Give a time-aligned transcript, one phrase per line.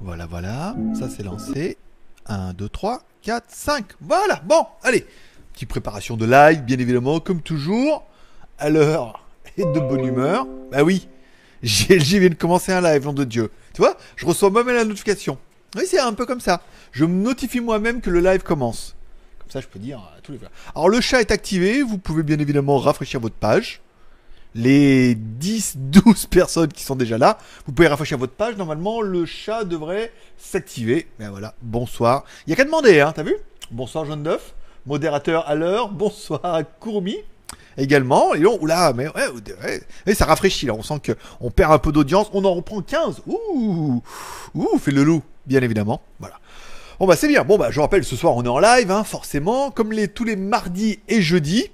[0.00, 0.74] Voilà, voilà.
[0.98, 1.76] Ça, c'est lancé.
[2.26, 3.84] 1, 2, 3, 4, 5.
[4.00, 4.40] Voilà.
[4.46, 5.06] Bon, allez.
[5.52, 8.06] Petite préparation de live, bien évidemment, comme toujours.
[8.58, 9.26] À l'heure
[9.56, 10.46] et de bonne humeur.
[10.70, 11.08] Bah oui.
[11.62, 13.50] GLG vient de commencer un live, nom de Dieu.
[13.74, 15.38] Tu vois Je reçois moi-même la notification.
[15.76, 16.62] Oui, c'est un peu comme ça.
[16.92, 18.96] Je me notifie moi-même que le live commence.
[19.38, 20.38] Comme ça, je peux dire à tous les
[20.74, 21.82] Alors, le chat est activé.
[21.82, 23.82] Vous pouvez bien évidemment rafraîchir votre page
[24.54, 27.38] les 10, 12 personnes qui sont déjà là.
[27.66, 28.56] Vous pouvez rafraîchir votre page.
[28.56, 31.08] Normalement, le chat devrait s'activer.
[31.18, 32.24] Ben voilà, bonsoir.
[32.46, 33.36] Il y a qu'à demander, hein, t'as vu?
[33.70, 34.54] Bonsoir, Jeanne d'œuf.
[34.86, 35.88] Modérateur à l'heure.
[35.92, 37.16] Bonsoir, Courmi.
[37.76, 40.74] Également, et on, oula, mais ouais, ça rafraîchit là.
[40.74, 42.28] On sent que on perd un peu d'audience.
[42.32, 43.22] On en reprend 15.
[43.26, 44.02] Ouh,
[44.54, 46.02] ouh, fait le loup, bien évidemment.
[46.18, 46.34] Voilà.
[46.98, 47.44] Bon bah c'est bien.
[47.44, 50.24] Bon bah je rappelle, ce soir on est en live, hein, forcément, comme les tous
[50.24, 51.70] les mardis et jeudis.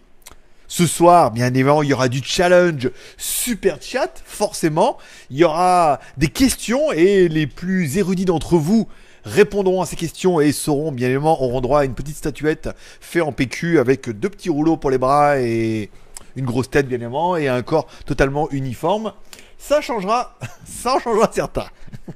[0.69, 4.99] Ce soir, bien évidemment, il y aura du challenge super chat, forcément.
[5.31, 8.89] Il y aura des questions et les plus érudits d'entre vous
[9.25, 13.23] répondront à ces questions et sauront, bien évidemment, auront droit à une petite statuette faite
[13.23, 15.91] en PQ avec deux petits rouleaux pour les bras et
[16.37, 19.13] une grosse tête, bien évidemment, et un corps totalement uniforme.
[19.59, 21.67] Ça changera, ça en changera certains.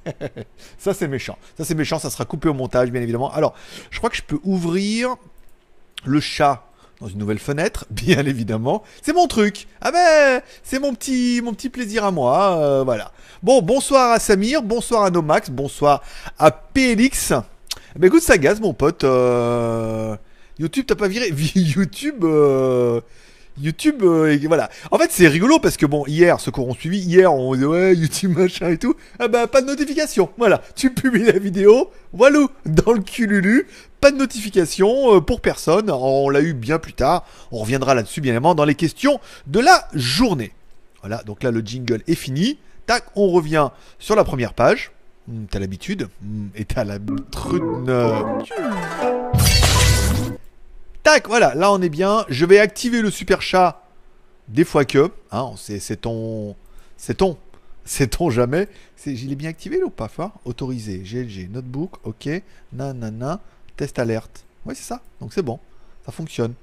[0.78, 1.36] ça c'est méchant.
[1.56, 3.32] Ça c'est méchant, ça sera coupé au montage, bien évidemment.
[3.32, 3.54] Alors,
[3.90, 5.16] je crois que je peux ouvrir
[6.04, 6.69] le chat
[7.00, 8.82] dans une nouvelle fenêtre, bien évidemment.
[9.02, 9.66] C'est mon truc.
[9.80, 12.58] Ah ben, c'est mon petit, mon petit plaisir à moi.
[12.58, 13.12] Euh, voilà.
[13.42, 16.02] Bon, bonsoir à Samir, bonsoir à Nomax, bonsoir
[16.38, 17.32] à PLX.
[17.96, 19.04] Eh ben écoute, ça gaze, mon pote.
[19.04, 20.16] Euh,
[20.58, 22.24] YouTube, t'as pas viré YouTube.
[22.24, 23.00] Euh,
[23.60, 24.70] YouTube, euh, voilà.
[24.90, 27.66] En fait, c'est rigolo parce que bon, hier, ceux qui auront suivi, hier, on disait
[27.66, 28.94] ouais, YouTube machin et tout.
[29.18, 30.30] Ah bah, pas de notification.
[30.38, 30.62] Voilà.
[30.74, 33.66] Tu publies la vidéo, voilà, dans le cululu.
[34.00, 35.90] Pas de notification euh, pour personne.
[35.90, 37.26] On l'a eu bien plus tard.
[37.52, 40.52] On reviendra là-dessus, bien évidemment, dans les questions de la journée.
[41.00, 41.22] Voilà.
[41.24, 42.58] Donc là, le jingle est fini.
[42.86, 44.90] Tac, on revient sur la première page.
[45.28, 46.08] Hmm, t'as l'habitude.
[46.22, 46.98] Hmm, et t'as la...
[51.02, 52.24] Tac, voilà, là on est bien.
[52.28, 53.82] Je vais activer le super chat
[54.48, 55.10] des fois que.
[55.30, 56.54] Hein, c'est ton.
[56.96, 57.38] C'est ton.
[57.84, 58.68] C'est ton jamais.
[59.06, 60.98] Il est bien activé ou pas fort Autorisé.
[60.98, 61.48] GLG.
[61.50, 61.92] Notebook.
[62.04, 62.28] Ok.
[62.72, 63.40] Nanana.
[63.76, 64.44] Test alerte.
[64.66, 65.00] Oui, c'est ça.
[65.20, 65.58] Donc c'est bon.
[66.04, 66.54] Ça fonctionne.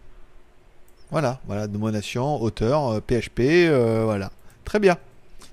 [1.10, 1.40] Voilà.
[1.48, 1.68] Voilà.
[1.68, 3.40] Nomination, auteur, PHP.
[3.40, 4.32] Euh, euh, voilà.
[4.66, 4.98] Très bien.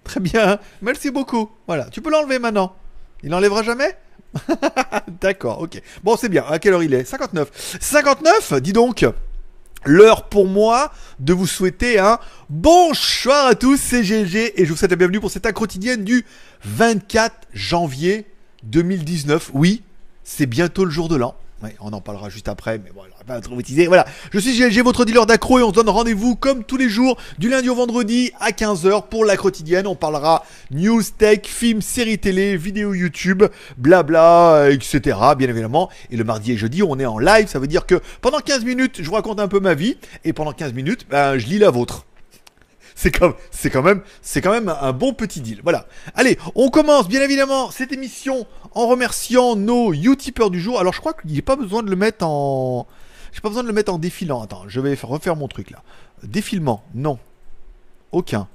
[0.02, 0.58] Très bien.
[0.82, 1.50] Merci beaucoup.
[1.66, 1.84] Voilà.
[1.86, 2.74] Tu peux l'enlever maintenant.
[3.22, 3.96] Il n'enlèvera jamais?
[5.20, 5.80] D'accord, ok.
[6.02, 6.44] Bon, c'est bien.
[6.48, 7.04] À quelle heure il est?
[7.04, 7.78] 59.
[7.80, 9.06] 59 Dis donc
[9.86, 12.18] L'heure pour moi de vous souhaiter un
[12.48, 16.24] bonsoir à tous, c'est GG et je vous souhaite la bienvenue pour cette quotidienne du
[16.64, 18.24] 24 janvier
[18.62, 19.50] 2019.
[19.52, 19.82] Oui,
[20.22, 21.36] c'est bientôt le jour de l'an
[21.80, 25.26] on en parlera juste après, mais voilà, pas trop Voilà, je suis GLG, votre dealer
[25.26, 28.50] d'accro, et on se donne rendez-vous comme tous les jours, du lundi au vendredi à
[28.50, 29.86] 15h pour la quotidienne.
[29.86, 33.44] On parlera news, tech, films, séries télé, vidéos YouTube,
[33.78, 35.18] blabla, etc.
[35.36, 35.90] Bien évidemment.
[36.10, 37.46] Et le mardi et jeudi, on est en live.
[37.48, 40.32] Ça veut dire que pendant 15 minutes, je vous raconte un peu ma vie, et
[40.32, 42.06] pendant 15 minutes, ben, je lis la vôtre
[42.94, 45.60] c'est quand, c'est quand même, c'est quand même un bon petit deal.
[45.62, 45.86] Voilà.
[46.14, 50.78] Allez, on commence bien évidemment cette émission en remerciant nos Utipeurs du jour.
[50.78, 52.86] Alors je crois qu'il n'y a pas besoin de le mettre en,
[53.32, 54.42] j'ai pas besoin de le mettre en défilant.
[54.42, 55.82] Attends, je vais refaire mon truc là.
[56.22, 57.18] Défilement, non,
[58.12, 58.48] aucun.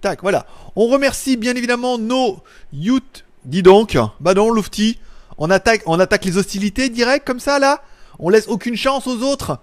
[0.00, 0.46] Tac, voilà.
[0.76, 3.24] On remercie bien évidemment nos Ute.
[3.44, 4.98] Dis donc, bah non, Lofty,
[5.38, 7.82] on attaque, on attaque les hostilités direct comme ça là.
[8.18, 9.58] On laisse aucune chance aux autres.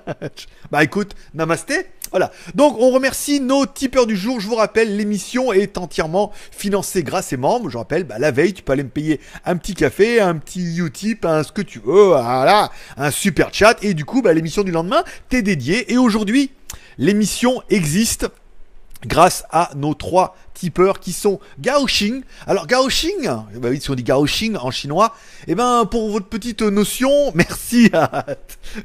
[0.70, 1.86] bah écoute, namasté.
[2.10, 2.30] Voilà.
[2.54, 4.40] Donc on remercie nos tipeurs du jour.
[4.40, 7.70] Je vous rappelle, l'émission est entièrement financée grâce aux membres.
[7.70, 10.78] Je rappelle, bah, la veille, tu peux aller me payer un petit café, un petit
[10.78, 13.76] Utip, un ce que tu veux, voilà, un super chat.
[13.82, 15.92] Et du coup, bah, l'émission du lendemain t'est dédiée.
[15.92, 16.50] Et aujourd'hui,
[16.98, 18.28] l'émission existe
[19.06, 22.22] grâce à nos trois tipeurs qui sont Gaoxing.
[22.46, 25.14] Alors Gaoxing, ben oui, si on dit Gaoxing en chinois,
[25.46, 28.26] eh ben pour votre petite notion, merci à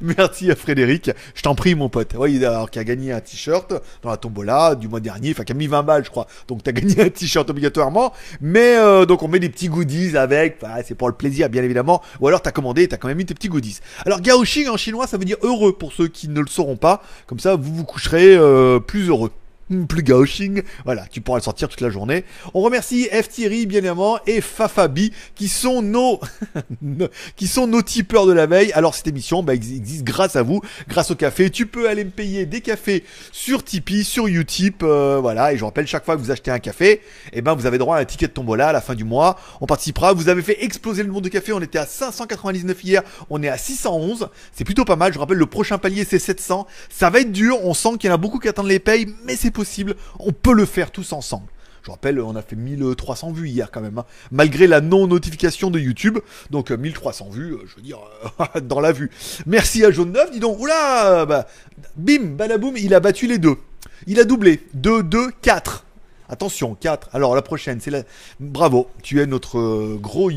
[0.00, 2.14] merci à Frédéric, je t'en prie mon pote.
[2.16, 5.52] Oui, alors qui a gagné un t-shirt dans la tombola du mois dernier, enfin qui
[5.52, 6.26] a mis 20 balles je crois.
[6.46, 10.58] Donc t'as gagné un t-shirt obligatoirement, mais euh, donc on met des petits goodies avec,
[10.86, 13.34] c'est pour le plaisir bien évidemment, ou alors t'as commandé, t'as quand même mis tes
[13.34, 13.80] petits goodies.
[14.06, 17.02] Alors Gaoxing en chinois, ça veut dire heureux pour ceux qui ne le sauront pas,
[17.26, 19.32] comme ça vous vous coucherez euh, plus heureux.
[19.70, 20.62] Hmm, plus gauching.
[20.84, 22.24] Voilà, tu pourras le sortir toute la journée.
[22.52, 26.20] On remercie F Thierry, bien évidemment, et Fafabi, qui sont nos,
[27.36, 28.72] qui sont nos tipeurs de la veille.
[28.72, 31.48] Alors, cette émission, bah, existe grâce à vous, grâce au café.
[31.48, 35.54] Tu peux aller me payer des cafés sur Tipeee, sur Utip, euh, voilà.
[35.54, 37.00] Et je rappelle, chaque fois que vous achetez un café,
[37.32, 39.38] eh ben, vous avez droit à un ticket de tombola à la fin du mois.
[39.62, 40.12] On participera.
[40.12, 41.54] Vous avez fait exploser le monde de café.
[41.54, 43.02] On était à 599 hier.
[43.30, 44.28] On est à 611.
[44.52, 45.14] C'est plutôt pas mal.
[45.14, 46.66] Je rappelle, le prochain palier, c'est 700.
[46.90, 47.64] Ça va être dur.
[47.64, 50.32] On sent qu'il y en a beaucoup qui attendent les payes, mais c'est possible, on
[50.32, 51.46] peut le faire tous ensemble.
[51.82, 54.06] Je rappelle, on a fait 1300 vues hier quand même, hein.
[54.30, 56.18] malgré la non-notification de YouTube.
[56.50, 57.98] Donc 1300 vues, je veux dire,
[58.62, 59.10] dans la vue.
[59.46, 61.46] Merci à Jaune 9, dis donc, oula, bah,
[61.96, 63.56] bim, balaboum, il a battu les deux.
[64.06, 64.60] Il a doublé.
[64.74, 65.84] 2, 2, 4.
[66.28, 67.10] Attention, 4.
[67.12, 68.02] Alors la prochaine, c'est la.
[68.40, 70.30] Bravo, tu es notre euh, gros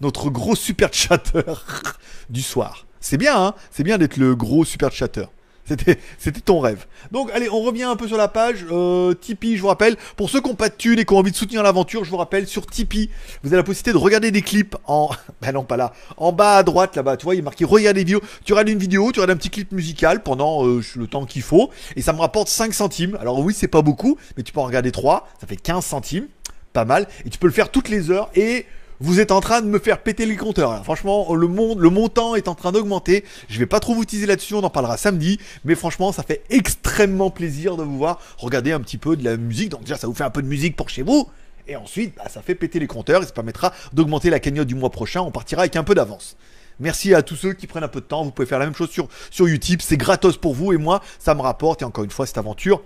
[0.00, 1.42] notre gros super chatter
[2.30, 2.86] du soir.
[3.00, 5.26] C'est bien, hein C'est bien d'être le gros super chatter.
[5.66, 5.98] C'était,
[6.44, 6.86] ton rêve.
[7.10, 8.64] Donc, allez, on revient un peu sur la page.
[8.70, 9.96] Euh, Tipeee, je vous rappelle.
[10.16, 12.10] Pour ceux qui n'ont pas de thunes et qui ont envie de soutenir l'aventure, je
[12.10, 13.10] vous rappelle, sur Tipeee,
[13.42, 15.10] vous avez la possibilité de regarder des clips en.
[15.42, 15.92] Ben non, pas là.
[16.16, 18.22] En bas à droite, là-bas, tu vois, il est marqué Regarde des vidéos.
[18.44, 21.42] Tu regardes une vidéo, tu regardes un petit clip musical pendant euh, le temps qu'il
[21.42, 21.70] faut.
[21.94, 23.18] Et ça me rapporte 5 centimes.
[23.20, 25.28] Alors, oui, c'est pas beaucoup, mais tu peux en regarder 3.
[25.40, 26.28] Ça fait 15 centimes.
[26.72, 27.08] Pas mal.
[27.24, 28.30] Et tu peux le faire toutes les heures.
[28.34, 28.66] Et
[29.00, 30.82] vous êtes en train de me faire péter les compteurs.
[30.84, 33.24] Franchement, le, montant est en train d'augmenter.
[33.48, 35.38] Je vais pas trop vous utiliser là-dessus, on en parlera samedi.
[35.64, 39.36] Mais franchement, ça fait extrêmement plaisir de vous voir regarder un petit peu de la
[39.36, 39.70] musique.
[39.70, 41.28] Donc déjà, ça vous fait un peu de musique pour chez vous.
[41.68, 44.74] Et ensuite, bah, ça fait péter les compteurs et ça permettra d'augmenter la cagnotte du
[44.74, 45.20] mois prochain.
[45.20, 46.36] On partira avec un peu d'avance.
[46.78, 48.22] Merci à tous ceux qui prennent un peu de temps.
[48.22, 49.80] Vous pouvez faire la même chose sur, sur YouTube.
[49.82, 51.82] C'est gratos pour vous et moi, ça me rapporte.
[51.82, 52.82] Et encore une fois, cette aventure,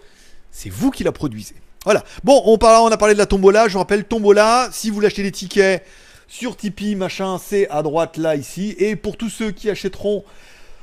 [0.50, 1.56] c'est vous qui la produisez.
[1.84, 2.04] Voilà.
[2.24, 3.66] Bon, on, a parlé de la tombola.
[3.66, 5.84] Je vous rappelle, tombola, si vous voulez des tickets
[6.28, 8.74] sur Tipeee, machin, c'est à droite là, ici.
[8.78, 10.24] Et pour tous ceux qui achèteront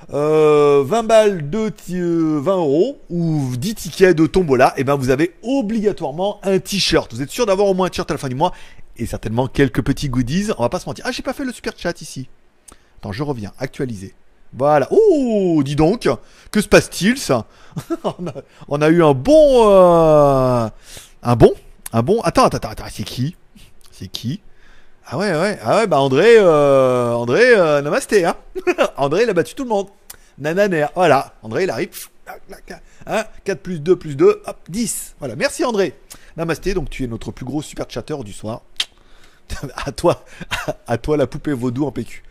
[0.10, 4.96] 20 euh, balles de 20 euh, euros ou 10 tickets de tombola, et eh ben
[4.96, 7.14] vous avez obligatoirement un t-shirt.
[7.14, 8.54] Vous êtes sûr d'avoir au moins un t-shirt à la fin du mois
[8.98, 10.50] et certainement quelques petits goodies.
[10.58, 11.06] On va pas se mentir.
[11.08, 12.28] Ah, j'ai pas fait le super chat ici.
[13.00, 13.54] Attends, je reviens.
[13.60, 14.14] Actualiser.
[14.54, 14.88] Voilà.
[14.92, 16.10] Oh, dis donc,
[16.52, 17.46] que se passe-t-il ça
[18.68, 20.68] on, a, eu un bon, euh,
[21.22, 21.54] un bon,
[21.94, 22.22] un bon.
[22.22, 23.36] Attends, attends, attends, c'est qui?
[23.92, 24.42] C'est qui?
[25.06, 28.36] Ah ouais, ouais, ah ouais, bah André, euh, André, euh, namasté, hein.
[28.98, 29.88] André, il a battu tout le monde.
[30.38, 31.34] Nananer, voilà.
[31.44, 32.08] André, il arrive.
[33.46, 35.16] 4 plus 2 plus 2, hop, 10.
[35.20, 35.94] Voilà, merci André.
[36.36, 38.64] Namasté, donc tu es notre plus gros super chatter du soir.
[39.86, 40.26] à toi,
[40.88, 42.24] à toi la poupée vaudou en PQ.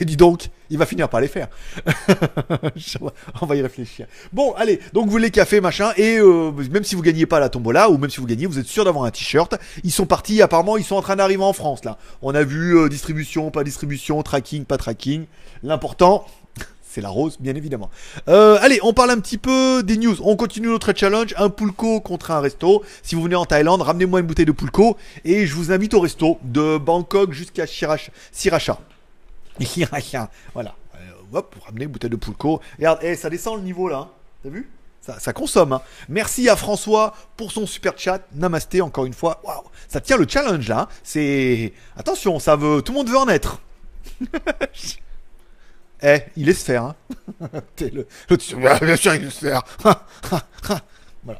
[0.00, 1.48] Dis donc, il va finir par les faire.
[3.40, 4.06] On va y réfléchir.
[4.32, 7.48] Bon, allez, donc vous les cafés, machin, et euh, même si vous gagnez pas la
[7.48, 9.56] tombola, ou même si vous gagnez, vous êtes sûr d'avoir un t-shirt.
[9.84, 11.98] Ils sont partis, apparemment, ils sont en train d'arriver en France, là.
[12.22, 15.26] On a vu euh, distribution, pas distribution, tracking, pas tracking.
[15.62, 16.26] L'important,
[16.82, 17.90] c'est la rose, bien évidemment.
[18.28, 20.16] Euh, allez, on parle un petit peu des news.
[20.22, 21.34] On continue notre challenge.
[21.36, 22.82] Un Poulco contre un resto.
[23.02, 24.96] Si vous venez en Thaïlande, ramenez-moi une bouteille de Poulco.
[25.24, 28.78] Et je vous invite au resto de Bangkok jusqu'à Siracha.
[30.54, 30.74] voilà.
[30.94, 30.98] Euh,
[31.32, 32.60] hop, pour ramener une bouteille de Poulco.
[32.78, 33.98] Regarde, eh, ça descend le niveau là.
[33.98, 34.10] Hein.
[34.42, 34.70] T'as vu?
[35.00, 35.72] Ça, ça, consomme.
[35.72, 35.82] Hein.
[36.08, 38.20] Merci à François pour son super chat.
[38.34, 39.40] Namasté encore une fois.
[39.44, 40.80] Waouh, ça tient le challenge là.
[40.80, 40.88] Hein.
[41.02, 42.82] C'est attention, ça veut.
[42.82, 43.60] Tout le monde veut en être.
[46.02, 46.84] eh, il laisse faire.
[46.84, 46.94] Hein.
[48.82, 49.62] bien sûr, il laisse faire.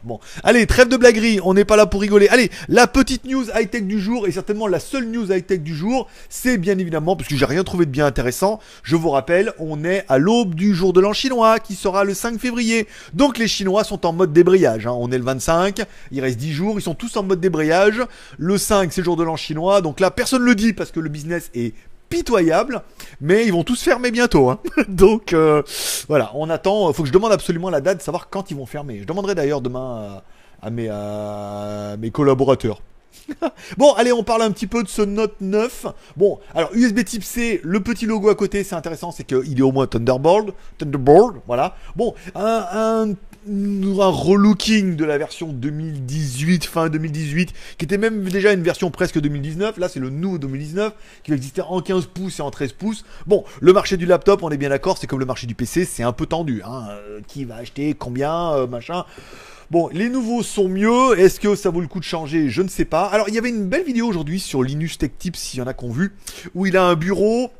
[0.03, 0.19] Bon.
[0.43, 2.29] Allez, trêve de blaguerie, on n'est pas là pour rigoler.
[2.29, 6.09] Allez, la petite news high-tech du jour, et certainement la seule news high-tech du jour,
[6.29, 9.85] c'est bien évidemment, parce que j'ai rien trouvé de bien intéressant, je vous rappelle, on
[9.85, 12.87] est à l'aube du jour de l'an chinois, qui sera le 5 février.
[13.15, 14.94] Donc les Chinois sont en mode débrayage, hein.
[14.97, 18.03] on est le 25, il reste 10 jours, ils sont tous en mode débrayage.
[18.38, 20.91] Le 5, c'est le jour de l'an chinois, donc là, personne ne le dit, parce
[20.91, 21.75] que le business est
[22.08, 22.82] pitoyable,
[23.20, 24.50] mais ils vont tous fermer bientôt.
[24.50, 24.58] Hein.
[24.88, 25.62] Donc euh,
[26.08, 26.93] voilà, on attend.
[26.93, 29.00] Faut que je demande absolument la date, savoir quand ils vont fermer.
[29.00, 30.23] Je demanderai d'ailleurs demain
[30.62, 32.81] à, mes, collaborateurs.
[33.76, 35.87] bon, allez, on parle un petit peu de ce Note 9.
[36.17, 39.62] Bon, alors USB Type C, le petit logo à côté, c'est intéressant, c'est qu'il est
[39.62, 41.75] au moins Thunderbolt, Thunderbolt, voilà.
[41.97, 43.14] Bon, un
[43.49, 49.21] un relooking de la version 2018, fin 2018, qui était même déjà une version presque
[49.21, 49.79] 2019.
[49.79, 53.05] Là, c'est le nouveau 2019 qui va exister en 15 pouces et en 13 pouces.
[53.26, 55.85] Bon, le marché du laptop, on est bien d'accord, c'est comme le marché du PC,
[55.85, 56.62] c'est un peu tendu.
[56.65, 56.88] Hein.
[56.91, 59.05] Euh, qui va acheter combien, euh, machin.
[59.71, 61.19] Bon, les nouveaux sont mieux.
[61.19, 62.49] Est-ce que ça vaut le coup de changer?
[62.49, 63.05] Je ne sais pas.
[63.07, 65.67] Alors, il y avait une belle vidéo aujourd'hui sur Linux Tech Tips, s'il y en
[65.67, 66.15] a qui ont vu,
[66.55, 67.50] où il a un bureau.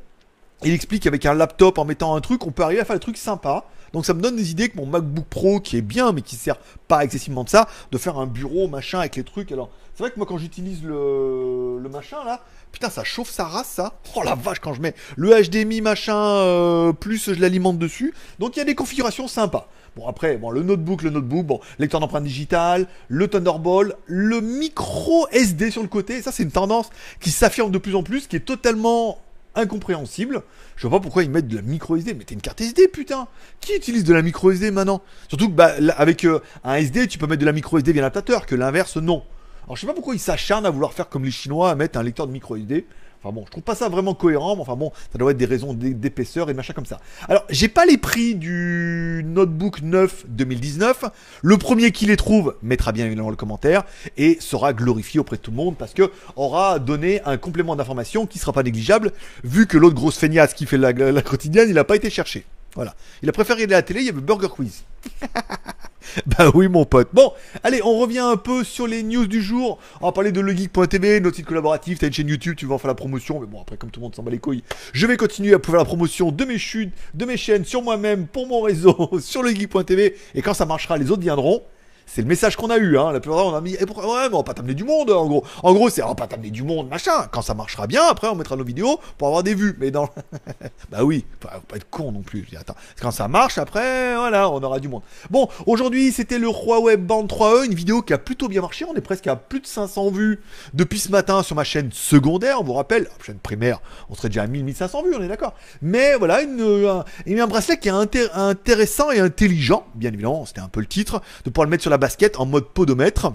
[0.65, 3.01] Il explique qu'avec un laptop, en mettant un truc, on peut arriver à faire des
[3.01, 3.69] trucs sympas.
[3.93, 6.37] Donc ça me donne des idées que mon MacBook Pro, qui est bien, mais qui
[6.37, 6.57] sert
[6.89, 9.53] pas excessivement de ça, de faire un bureau, machin, avec les trucs.
[9.53, 13.69] Alors, c'est vrai que moi, quand j'utilise le, machin, là, putain, ça chauffe sa race,
[13.69, 13.95] ça.
[14.15, 18.13] Oh la vache, quand je mets le HDMI, machin, euh, plus je l'alimente dessus.
[18.39, 19.69] Donc il y a des configurations sympas.
[19.97, 25.27] Bon, après, bon, le notebook, le notebook, bon, lecteur d'empreinte digitale, le Thunderbolt, le micro
[25.33, 26.21] SD sur le côté.
[26.21, 29.19] Ça, c'est une tendance qui s'affirme de plus en plus, qui est totalement
[29.57, 30.43] incompréhensible.
[30.77, 32.15] Je vois pas pourquoi ils mettent de la micro SD.
[32.15, 33.27] Mettez une carte SD, putain.
[33.61, 35.03] Qui utilise de la micro SD maintenant?
[35.29, 38.03] Surtout que bah, avec euh, un SD, tu peux mettre de la micro SD via
[38.03, 39.25] l'adaptateur, que l'inverse, non.
[39.65, 41.99] Alors je sais pas pourquoi ils s'acharnent à vouloir faire comme les Chinois, à mettre
[41.99, 42.87] un lecteur de micro SD.
[43.23, 45.47] Enfin bon, je trouve pas ça vraiment cohérent, mais enfin bon, ça doit être des
[45.47, 47.01] raisons d'épaisseur et machin comme ça.
[47.29, 51.05] Alors, j'ai pas les prix du notebook 9 2019.
[51.43, 53.85] Le premier qui les trouve mettra bien évidemment le commentaire
[54.17, 58.27] et sera glorifié auprès de tout le monde parce que aura donné un complément d'information
[58.27, 59.13] qui sera pas négligeable
[59.45, 60.93] vu que l'autre grosse feignasse qui fait la,
[61.23, 62.45] quotidienne, il a pas été cherché.
[62.75, 62.95] Voilà.
[63.23, 64.85] Il a préféré aller à la télé, il y avait Burger Quiz.
[66.27, 67.09] bah oui, mon pote.
[67.13, 67.33] Bon,
[67.63, 69.79] allez, on revient un peu sur les news du jour.
[70.01, 71.99] On va parler de legeek.tv, notre site collaboratif.
[71.99, 73.41] T'as une chaîne YouTube, tu vas en faire la promotion.
[73.41, 75.59] Mais bon, après, comme tout le monde s'en bat les couilles, je vais continuer à
[75.59, 79.43] faire la promotion de mes chutes, de mes chaînes, sur moi-même, pour mon réseau, sur
[79.43, 80.17] legeek.tv.
[80.35, 81.63] Et quand ça marchera, les autres viendront.
[82.09, 83.11] C'est le message qu'on a eu, hein.
[83.13, 84.85] La plupart on a mis, et eh, pourquoi, ouais, mais on va pas t'amener du
[84.85, 85.45] monde, en gros.
[85.65, 87.27] En gros, c'est, on va pas t'amener du monde, machin.
[87.33, 89.77] Quand ça marchera bien, après, on mettra nos vidéos pour avoir des vues.
[89.81, 90.09] Mais dans,
[90.91, 92.47] bah oui, faut, pas être con non plus.
[92.59, 95.03] attends, quand ça marche, après, voilà, on aura du monde.
[95.31, 98.85] Bon, aujourd'hui, c'était le Huawei Band 3e, une vidéo qui a plutôt bien marché.
[98.89, 100.41] On est presque à plus de 500 vues
[100.75, 102.61] depuis ce matin sur ma chaîne secondaire.
[102.61, 105.55] On vous rappelle, chaîne primaire, on serait déjà à 1000, 1500 vues, on est d'accord.
[105.83, 110.69] Mais voilà, une, un, un bracelet qui est intéressant et intelligent, bien évidemment, c'était un
[110.69, 113.33] peu le titre, de pouvoir le mettre sur la basket en mode podomètre.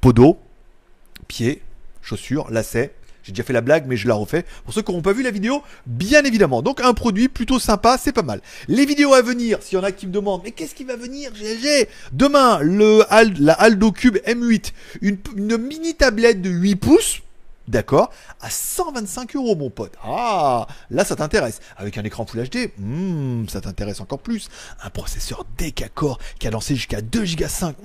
[0.00, 0.38] Podo,
[1.28, 1.62] pied,
[2.02, 2.94] chaussures, lacets.
[3.24, 4.44] J'ai déjà fait la blague, mais je la refais.
[4.64, 6.60] Pour ceux qui n'auront pas vu la vidéo, bien évidemment.
[6.60, 8.42] Donc un produit plutôt sympa, c'est pas mal.
[8.68, 10.96] Les vidéos à venir, s'il y en a qui me demandent, mais qu'est-ce qui va
[10.96, 13.02] venir GG Demain, le,
[13.40, 17.23] la Aldo Cube M8, une, une mini tablette de 8 pouces
[17.66, 19.92] D'accord À 125 euros, mon pote.
[20.04, 21.60] Ah, là, ça t'intéresse.
[21.76, 24.48] Avec un écran Full HD, hmm, ça t'intéresse encore plus.
[24.82, 25.44] Un processeur
[26.46, 27.76] a lancé jusqu'à 2 Go 5.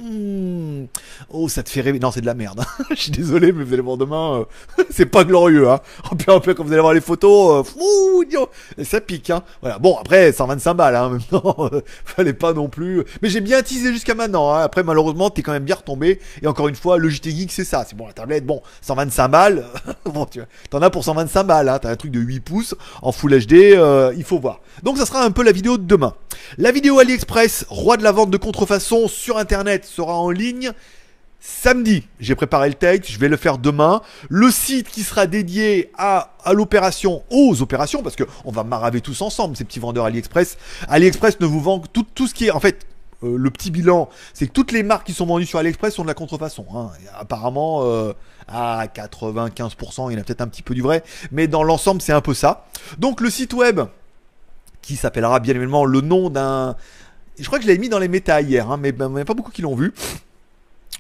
[1.30, 2.00] Oh, ça te fait rêver.
[2.00, 2.64] Non, c'est de la merde.
[2.90, 5.70] Je suis désolé, mais vous allez voir demain, euh, c'est pas glorieux.
[5.70, 5.80] Hein.
[6.12, 9.30] En plus, en plus, quand vous allez voir les photos, euh, ça pique.
[9.30, 9.44] Hein.
[9.62, 9.80] Voilà.
[9.80, 10.96] Bon, après, 125 balles.
[10.96, 13.04] Hein, maintenant, euh, fallait pas non plus.
[13.22, 14.54] Mais j'ai bien teasé jusqu'à maintenant.
[14.54, 14.62] Hein.
[14.62, 16.20] Après, malheureusement, t'es quand même bien retombé.
[16.42, 17.86] Et encore une fois, le JT Geek, c'est ça.
[17.88, 19.66] C'est bon, la tablette, bon, 125 balles.
[20.06, 23.12] bon, tu t'en as pour 125 balles, hein, t'as un truc de 8 pouces en
[23.12, 24.60] Full HD, euh, il faut voir.
[24.84, 26.14] Donc ça sera un peu la vidéo de demain.
[26.58, 30.72] La vidéo AliExpress, roi de la vente de contrefaçon sur Internet, sera en ligne
[31.40, 32.04] samedi.
[32.20, 34.02] J'ai préparé le texte, je vais le faire demain.
[34.30, 39.22] Le site qui sera dédié à, l'opération, aux opérations, parce que on va maraver tous
[39.22, 40.58] ensemble, ces petits vendeurs AliExpress.
[40.88, 42.86] AliExpress ne vous vend tout, tout ce qui est, en fait,
[43.24, 46.04] euh, le petit bilan, c'est que toutes les marques qui sont vendues sur AliExpress sont
[46.04, 46.66] de la contrefaçon.
[46.74, 46.92] Hein.
[47.18, 48.14] Apparemment, euh,
[48.48, 52.02] à 95%, il y en a peut-être un petit peu du vrai, mais dans l'ensemble,
[52.02, 52.66] c'est un peu ça.
[52.98, 53.82] Donc le site web,
[54.82, 56.76] qui s'appellera bien évidemment le nom d'un...
[57.38, 59.22] Je crois que je l'avais mis dans les méta hier, hein, mais ben, il n'y
[59.22, 59.94] a pas beaucoup qui l'ont vu.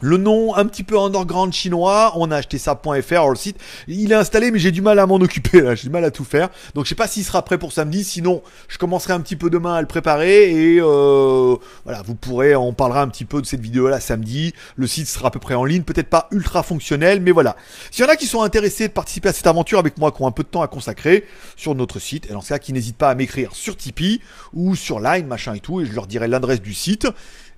[0.02, 3.58] Le nom un petit peu underground chinois, on a acheté ça.fr, le site,
[3.90, 6.12] il est installé mais j'ai du mal à m'en occuper là, j'ai du mal à
[6.12, 6.48] tout faire.
[6.74, 9.50] Donc je sais pas s'il sera prêt pour samedi, sinon je commencerai un petit peu
[9.50, 13.46] demain à le préparer et euh, voilà, vous pourrez, on parlera un petit peu de
[13.46, 14.54] cette vidéo là samedi.
[14.78, 17.58] Le site sera à peu près en ligne, peut-être pas ultra fonctionnel, mais voilà.
[17.92, 20.22] S'il y en a qui sont intéressés de participer à cette aventure avec moi, qui
[20.22, 21.26] ont un peu de temps à consacrer
[21.58, 24.22] sur notre site, et dans ce cas qui n'hésitent pas à m'écrire sur Tipeee
[24.54, 27.06] ou sur Line, machin et tout, et je leur dirai l'adresse du site.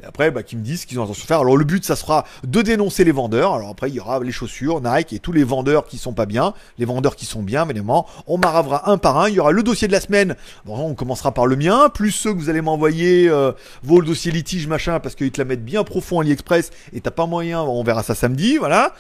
[0.02, 1.40] Et après, bah, qu'ils me disent qu'ils ont intention de faire.
[1.42, 3.54] Alors le but, ça sera de dénoncer les vendeurs.
[3.54, 6.26] Alors après, il y aura les chaussures, Nike et tous les vendeurs qui sont pas
[6.26, 8.08] bien, les vendeurs qui sont bien, évidemment.
[8.28, 9.30] On maravera un par un.
[9.30, 10.36] Il y aura le dossier de la semaine.
[10.66, 13.52] Bon, on commencera par le mien, plus ceux que vous allez m'envoyer euh,
[13.84, 17.28] vos dossiers litiges machin, parce qu'ils te la mettent bien profond AliExpress et t'as pas
[17.28, 17.62] moyen.
[17.62, 18.94] On verra ça samedi, voilà.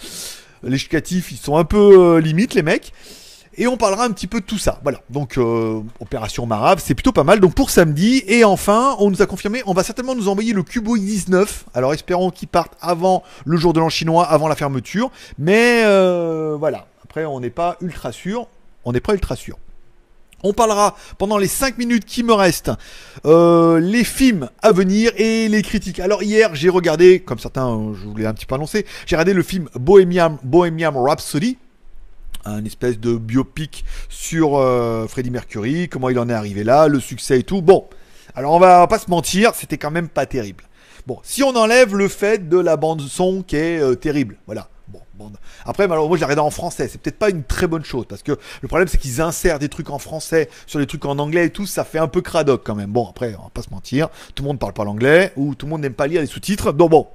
[0.63, 2.93] Les ils sont un peu euh, limites, les mecs
[3.57, 4.79] et on parlera un petit peu de tout ça.
[4.83, 7.39] Voilà, donc euh, opération Marave, c'est plutôt pas mal.
[7.39, 10.63] Donc pour samedi, et enfin, on nous a confirmé, on va certainement nous envoyer le
[10.63, 11.47] Cubo i19.
[11.73, 15.11] Alors espérons qu'il parte avant le jour de l'an chinois, avant la fermeture.
[15.37, 18.47] Mais euh, voilà, après on n'est pas ultra sûr,
[18.85, 19.57] on n'est pas ultra sûr.
[20.43, 22.71] On parlera pendant les 5 minutes qui me restent
[23.25, 25.99] euh, les films à venir et les critiques.
[25.99, 29.43] Alors hier j'ai regardé, comme certains je voulais un petit peu annoncer, j'ai regardé le
[29.43, 31.57] film Bohemian, Bohemian Rhapsody
[32.45, 36.99] un espèce de biopic sur euh, Freddie Mercury, comment il en est arrivé là, le
[36.99, 37.61] succès et tout.
[37.61, 37.87] Bon,
[38.35, 40.63] alors on va pas se mentir, c'était quand même pas terrible.
[41.07, 44.67] Bon, si on enlève le fait de la bande son qui est euh, terrible, voilà.
[44.87, 45.31] Bon,
[45.65, 46.87] Après, malheureusement, moi, j'ai regardé en français.
[46.87, 49.69] C'est peut-être pas une très bonne chose parce que le problème, c'est qu'ils insèrent des
[49.69, 51.65] trucs en français sur des trucs en anglais et tout.
[51.65, 52.89] Ça fait un peu cradoc quand même.
[52.89, 54.09] Bon, après, on va pas se mentir.
[54.35, 56.73] Tout le monde parle pas l'anglais ou tout le monde n'aime pas lire les sous-titres.
[56.73, 57.07] Donc bon,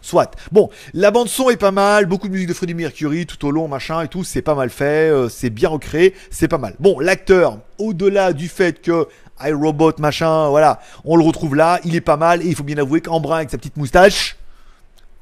[0.00, 0.30] Soit.
[0.52, 3.50] Bon, la bande son est pas mal, beaucoup de musique de Freddie Mercury tout au
[3.50, 6.74] long, machin et tout, c'est pas mal fait, euh, c'est bien recréé, c'est pas mal.
[6.78, 9.08] Bon, l'acteur, au-delà du fait que
[9.40, 12.78] iRobot, machin, voilà, on le retrouve là, il est pas mal, et il faut bien
[12.78, 14.36] avouer qu'Embrun avec sa petite moustache,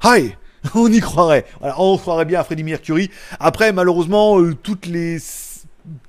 [0.03, 0.33] hi
[0.75, 1.45] on y croirait.
[1.59, 3.09] Voilà, on croirait bien à Freddie Mercury.
[3.39, 5.19] Après, malheureusement, euh, toutes les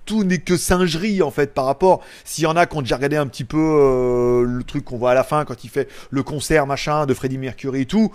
[0.06, 2.96] tout n'est que singerie en fait par rapport s'il y en a qui ont déjà
[2.96, 5.88] regardé un petit peu euh, le truc qu'on voit à la fin quand il fait
[6.10, 8.10] le concert machin de Freddie Mercury et tout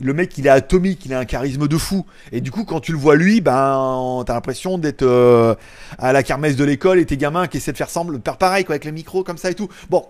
[0.00, 2.04] le mec il est atomique, il a un charisme de fou.
[2.32, 5.54] Et du coup quand tu le vois lui, ben t'as l'impression d'être euh,
[5.98, 8.64] à la kermesse de l'école et tes gamins qui essaient de faire semble, faire pareil
[8.64, 9.68] quoi avec le micro comme ça et tout.
[9.90, 10.04] Bon,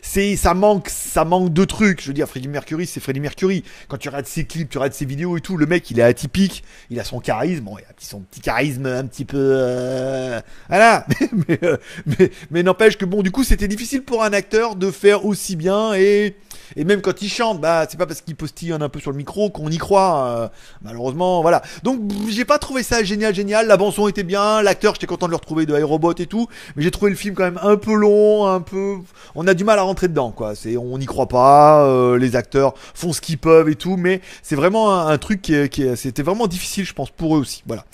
[0.00, 2.02] c'est ça manque ça manque de trucs.
[2.02, 3.64] Je veux dire Freddie Mercury c'est Freddie Mercury.
[3.88, 6.02] Quand tu regardes ses clips tu regardes ses vidéos et tout le mec il est
[6.02, 6.64] atypique.
[6.90, 7.64] Il a son charisme.
[7.64, 11.06] Bon il a son petit charisme un petit peu euh, voilà.
[11.48, 11.78] Mais mais,
[12.18, 15.56] mais, mais n'empêche que bon du coup c'était difficile pour un acteur de faire aussi
[15.56, 16.36] bien et
[16.76, 19.16] et même quand il chante, bah c'est pas parce qu'il postille un peu sur le
[19.16, 20.26] micro qu'on y croit.
[20.26, 20.48] Euh,
[20.82, 21.62] malheureusement, voilà.
[21.82, 23.66] Donc j'ai pas trouvé ça génial, génial.
[23.66, 26.48] La bande son était bien, l'acteur, j'étais content de le retrouver de iRobot et tout,
[26.76, 28.96] mais j'ai trouvé le film quand même un peu long, un peu.
[29.34, 30.54] On a du mal à rentrer dedans, quoi.
[30.54, 31.84] C'est, on n'y croit pas.
[31.84, 35.68] Euh, les acteurs font ce qu'ils peuvent et tout, mais c'est vraiment un, truc qui,
[35.68, 37.62] qui c'était vraiment difficile, je pense, pour eux aussi.
[37.66, 37.84] Voilà.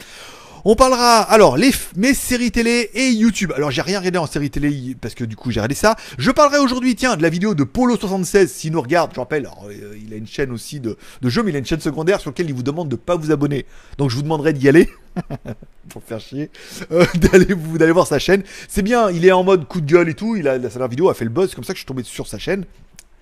[0.64, 3.52] On parlera alors les mes séries télé et YouTube.
[3.54, 5.96] Alors j'ai rien regardé en série télé parce que du coup j'ai regardé ça.
[6.18, 9.12] Je parlerai aujourd'hui tiens de la vidéo de Polo 76 s'il nous regarde.
[9.14, 11.66] Je rappelle, euh, il a une chaîne aussi de, de jeux, mais il a une
[11.66, 13.66] chaîne secondaire sur laquelle il vous demande de pas vous abonner.
[13.98, 14.88] Donc je vous demanderai d'y aller.
[15.88, 16.50] pour faire chier,
[16.92, 18.42] euh, d'aller vous d'aller voir sa chaîne.
[18.68, 20.36] C'est bien, il est en mode coup de gueule et tout.
[20.36, 22.26] Il a sa vidéo a fait le buzz, comme ça que je suis tombé sur
[22.26, 22.64] sa chaîne.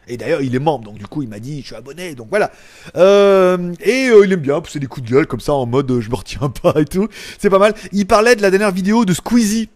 [0.09, 2.29] Et d'ailleurs, il est membre, donc du coup, il m'a dit, je suis abonné, donc
[2.31, 2.53] voilà.
[2.97, 5.91] Euh, et euh, il aime bien pousser des coups de gueule comme ça, en mode,
[5.91, 7.09] euh, je me retiens pas et tout.
[7.39, 7.75] C'est pas mal.
[7.93, 9.69] Il parlait de la dernière vidéo de Squeezie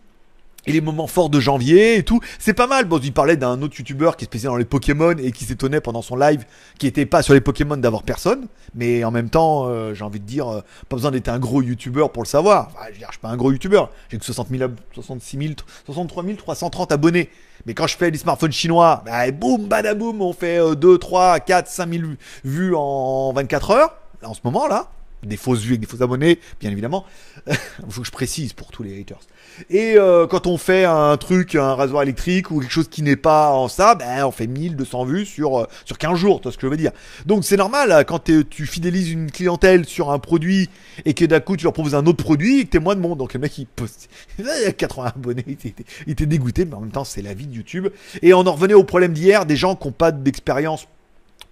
[0.66, 2.20] et les moments forts de janvier et tout.
[2.38, 2.84] C'est pas mal.
[2.84, 5.80] Bon, il parlait d'un autre youtubeur qui est spécialisé dans les Pokémon et qui s'étonnait
[5.80, 6.44] pendant son live
[6.78, 8.46] qui était pas sur les Pokémon d'avoir personne.
[8.75, 12.22] Mais en même temps, j'ai envie de dire, pas besoin d'être un gros youtubeur pour
[12.22, 12.68] le savoir.
[12.75, 13.90] Enfin, je veux suis pas un gros youtubeur.
[14.10, 15.54] J'ai que 60 000, 66 000,
[15.87, 17.30] 63 330 abonnés.
[17.66, 21.68] Mais quand je fais des smartphones chinois, bah, boum, badaboum, on fait 2, 3, 4,
[21.68, 22.04] 5 000
[22.44, 23.96] vues en 24 heures.
[24.22, 24.88] En ce moment, là,
[25.22, 27.04] des fausses vues avec des faux abonnés, bien évidemment.
[27.88, 29.20] Faut que je précise pour tous les haters.
[29.68, 33.16] Et euh, quand on fait un truc, un rasoir électrique ou quelque chose qui n'est
[33.16, 36.52] pas en ça, ben on fait 1200 vues sur euh, sur 15 jours, tu vois
[36.52, 36.92] ce que je veux dire.
[37.26, 40.70] Donc c'est normal quand tu fidélises une clientèle sur un produit
[41.04, 43.00] et que d'un coup tu leur proposes un autre produit et que t'es moins de
[43.00, 43.18] monde.
[43.18, 44.08] Donc le mec il poste,
[44.38, 47.54] il a 80 abonnés, il était, dégoûté, mais en même temps c'est la vie de
[47.54, 47.88] YouTube.
[48.22, 50.86] Et on en revenait au problème d'hier, des gens qui n'ont pas d'expérience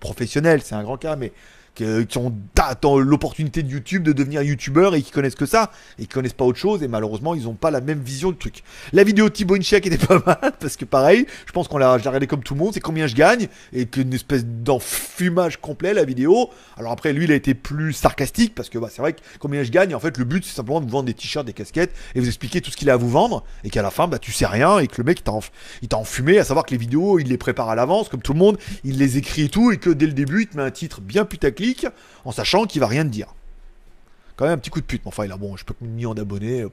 [0.00, 1.32] professionnelle, c'est un grand cas, mais
[1.78, 2.32] qui ont
[2.98, 6.44] l'opportunité de YouTube de devenir youtubeur et qui connaissent que ça et qui connaissent pas
[6.44, 8.62] autre chose et malheureusement ils ont pas la même vision du truc.
[8.92, 11.92] La vidéo de Thibaut Inchek était pas mal parce que pareil, je pense qu'on l'a
[11.92, 16.04] regardé comme tout le monde, c'est combien je gagne et qu'une espèce d'enfumage complet la
[16.04, 16.50] vidéo.
[16.76, 19.62] Alors après lui il a été plus sarcastique parce que bah, c'est vrai que combien
[19.62, 21.94] je gagne en fait le but c'est simplement de vous vendre des t-shirts, des casquettes
[22.14, 24.18] et vous expliquer tout ce qu'il a à vous vendre et qu'à la fin bah
[24.18, 25.22] tu sais rien et que le mec
[25.82, 28.32] il t'a enfumé à savoir que les vidéos il les prépare à l'avance comme tout
[28.32, 30.62] le monde, il les écrit et tout et que dès le début il te met
[30.62, 31.67] un titre bien putaclic
[32.24, 33.34] en sachant qu'il va rien dire.
[34.36, 35.02] Quand même un petit coup de pute.
[35.04, 36.66] Mais enfin, il a bon, je peux ni en abonner.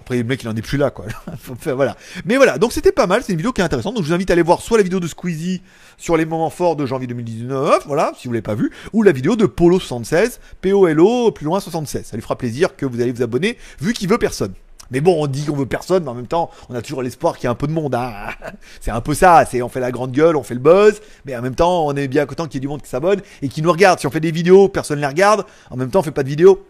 [0.00, 1.06] Après, le mec, il en est plus là, quoi.
[1.64, 1.96] voilà.
[2.24, 3.22] Mais voilà, donc c'était pas mal.
[3.22, 3.94] C'est une vidéo qui est intéressante.
[3.94, 5.62] Donc, je vous invite à aller voir soit la vidéo de Squeezie
[5.96, 9.12] sur les moments forts de janvier 2019, voilà, si vous l'avez pas vu, ou la
[9.12, 12.06] vidéo de Polo 76, P-O-L-O, plus loin 76.
[12.06, 14.52] Ça lui fera plaisir que vous allez vous abonner, vu qu'il veut personne.
[14.92, 17.36] Mais bon, on dit qu'on veut personne, mais en même temps, on a toujours l'espoir
[17.36, 17.94] qu'il y ait un peu de monde.
[17.94, 18.28] Hein.
[18.80, 19.44] C'est un peu ça.
[19.50, 21.96] C'est on fait la grande gueule, on fait le buzz, mais en même temps, on
[21.96, 23.98] est bien content qu'il y ait du monde qui s'abonne et qui nous regarde.
[23.98, 25.44] Si on fait des vidéos, personne ne les regarde.
[25.70, 26.64] En même temps, on fait pas de vidéos.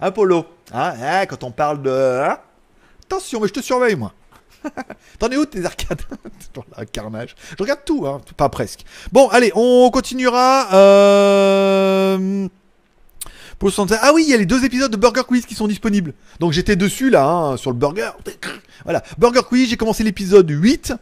[0.00, 0.12] Hein,
[0.72, 1.90] hein, quand on parle de.
[1.90, 2.38] Hein.
[3.04, 4.12] Attention, mais je te surveille, moi.
[5.18, 6.02] T'en es où tes arcades?
[6.76, 7.34] Un carnage.
[7.50, 8.20] Je regarde tout, hein.
[8.36, 8.84] Pas presque.
[9.12, 10.68] Bon, allez, on continuera.
[10.74, 12.48] Euh.
[13.62, 16.12] Ah oui, il y a les deux épisodes de Burger Quiz qui sont disponibles.
[16.40, 18.10] Donc j'étais dessus là, hein, sur le burger.
[18.84, 20.94] Voilà, Burger Quiz, j'ai commencé l'épisode 8.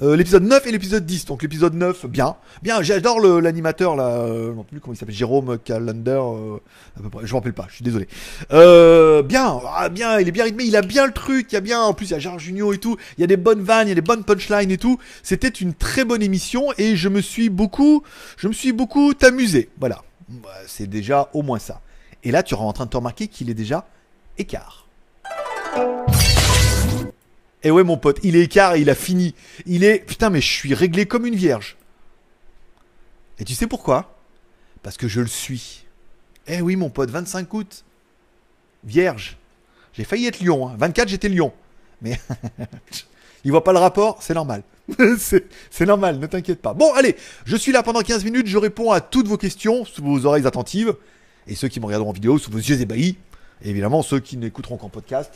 [0.00, 1.26] Euh, l'épisode 9 et l'épisode 10.
[1.26, 2.36] Donc l'épisode 9, bien.
[2.62, 4.20] Bien, j'adore l'animateur là.
[4.20, 5.14] Euh, sais plus comment il s'appelle.
[5.14, 6.20] Jérôme Callender.
[6.22, 6.58] Euh,
[6.96, 7.26] à peu.
[7.26, 8.06] Je m'en rappelle pas, je suis désolé.
[8.52, 10.64] Euh, bien, ah, bien, il est bien rythmé.
[10.64, 11.48] Il a bien le truc.
[11.50, 12.96] Il y a bien, en plus, il y a Gérard Junior et tout.
[13.16, 14.98] Il y a des bonnes vannes, il y a des bonnes punchlines et tout.
[15.24, 18.04] C'était une très bonne émission et je me suis beaucoup,
[18.36, 19.68] je me suis beaucoup amusé.
[19.80, 20.02] Voilà.
[20.28, 21.80] Bah, c'est déjà au moins ça.
[22.24, 23.86] Et là, tu es en train de te remarquer qu'il est déjà
[24.38, 24.86] écart.
[27.62, 29.34] Et ouais, mon pote, il est écart et il a fini.
[29.66, 29.98] Il est.
[29.98, 31.76] Putain, mais je suis réglé comme une vierge.
[33.38, 34.16] Et tu sais pourquoi?
[34.82, 35.84] Parce que je le suis.
[36.46, 37.84] Eh oui, mon pote, 25 août.
[38.84, 39.36] Vierge.
[39.92, 40.66] J'ai failli être lion.
[40.76, 41.10] 24, hein.
[41.10, 41.52] j'étais lion.
[42.00, 42.20] Mais.
[43.44, 44.62] il voit pas le rapport, c'est normal.
[45.18, 46.74] c'est normal, ne t'inquiète pas.
[46.74, 50.02] Bon, allez, je suis là pendant 15 minutes, je réponds à toutes vos questions sous
[50.02, 50.94] vos oreilles attentives
[51.48, 53.16] et ceux qui me regarderont en vidéo sous vos yeux ébahis.
[53.62, 55.32] Et évidemment, ceux qui n'écouteront qu'en podcast,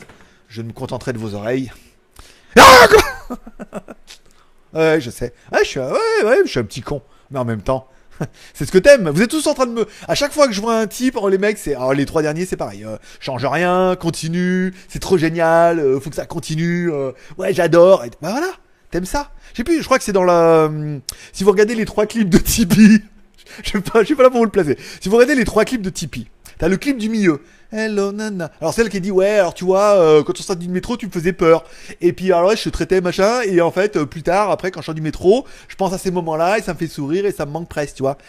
[0.47, 1.71] je me contenterai de vos oreilles.
[2.57, 2.87] Ah
[4.73, 5.33] ouais, je sais.
[5.59, 5.91] je, suis, ouais,
[6.23, 7.01] ouais, je suis un petit con.
[7.31, 7.89] Mais en même temps,
[8.53, 9.09] c'est ce que t'aimes.
[9.09, 9.87] Vous êtes tous en train de me.
[10.07, 11.75] À chaque fois que je vois un type, oh, les mecs, c'est.
[11.75, 12.83] Alors, les trois derniers, c'est pareil.
[12.85, 16.91] Euh, change rien, continue, c'est trop génial, euh, faut que ça continue.
[16.91, 18.03] Euh, ouais, j'adore.
[18.21, 18.51] bah voilà,
[18.91, 19.31] t'aimes ça.
[19.53, 20.69] Je sais plus, je crois que c'est dans la.
[21.31, 23.01] si vous regardez les trois clips de Tipeee,
[23.63, 24.77] je je suis pas là pour vous le placer.
[25.01, 27.41] Si vous regardez les trois clips de Tipeee, t'as le clip du milieu.
[27.75, 28.51] Hello nana.
[28.61, 31.07] Alors celle qui dit ouais alors tu vois euh, quand on sort du métro tu
[31.07, 31.63] me faisais peur
[32.01, 34.69] et puis alors ouais, je te traitais machin et en fait euh, plus tard après
[34.69, 36.85] quand je sors du métro je pense à ces moments là et ça me fait
[36.85, 38.19] sourire et ça me manque presque tu vois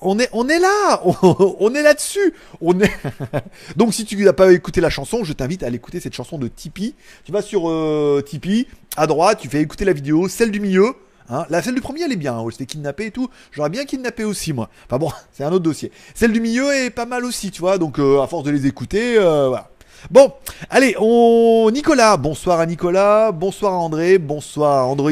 [0.00, 2.90] on est on est là on, est là dessus on est
[3.76, 6.36] donc si tu n'as pas écouté la chanson je t'invite à aller écouter cette chanson
[6.36, 10.50] de Tipeee tu vas sur euh, Tipeee à droite tu fais écouter la vidéo celle
[10.50, 10.96] du milieu
[11.30, 13.10] Hein, la celle du premier, elle est bien, hein, où elle se fait kidnapper et
[13.10, 13.28] tout.
[13.52, 14.70] J'aurais bien kidnappé aussi, moi.
[14.86, 15.92] Enfin bon, c'est un autre dossier.
[16.14, 17.78] Celle du milieu est pas mal aussi, tu vois.
[17.78, 19.70] Donc, euh, à force de les écouter, euh, voilà.
[20.10, 20.32] Bon,
[20.70, 21.70] allez, on...
[21.72, 25.10] Nicolas, bonsoir à Nicolas, bonsoir à André, bonsoir à Android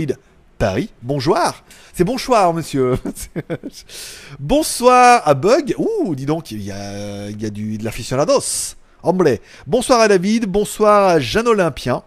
[0.59, 1.37] Paris, bonjour.
[1.93, 2.97] C'est bonsoir, monsieur.
[4.39, 5.75] bonsoir à Bug.
[5.77, 8.75] Ouh, dis donc, il y a, il y a du, de l'aficionados.
[9.03, 9.37] Hombre.
[9.67, 12.03] Bonsoir à David, bonsoir à Jeanne Olympien.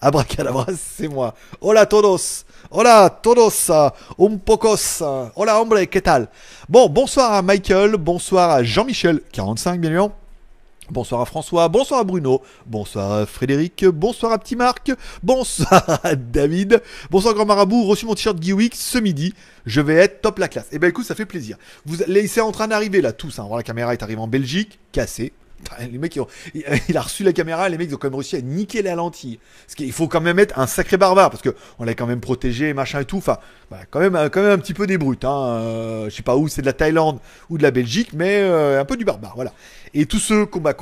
[0.00, 0.66] Abracadabra,
[0.96, 1.34] c'est moi.
[1.60, 2.44] Hola todos.
[2.70, 3.70] Hola todos,
[4.18, 5.02] un pocos.
[5.36, 6.28] Hola hombre, ¿qué tal?
[6.68, 10.12] Bon, bonsoir à Michael, bonsoir à Jean-Michel, 45 millions.
[10.90, 16.14] Bonsoir à François, bonsoir à Bruno, bonsoir à Frédéric, bonsoir à Petit Marc, bonsoir à
[16.14, 19.32] David, bonsoir Grand Marabout, reçu mon t-shirt Geeweek ce midi,
[19.64, 20.66] je vais être top la classe.
[20.66, 21.56] Et eh ben écoute, ça fait plaisir.
[21.86, 23.48] Vous, c'est en train d'arriver là tous, hein.
[23.56, 25.32] la caméra est arrivée en Belgique, cassée,
[25.80, 26.18] les mecs,
[26.88, 28.94] il a reçu la caméra, les mecs ils ont quand même réussi à niquer la
[28.94, 29.38] lentille.
[29.66, 32.20] Parce qu'il faut quand même être un sacré barbare, parce que on l'a quand même
[32.20, 33.18] protégé, machin et tout.
[33.18, 33.38] Enfin,
[33.90, 35.24] quand, même, quand même un petit peu des brutes.
[35.24, 35.46] Hein.
[35.48, 37.18] Euh, je sais pas où c'est de la Thaïlande
[37.50, 39.52] ou de la Belgique, mais euh, un peu du barbare, voilà.
[39.94, 40.74] Et tous ceux qui bah,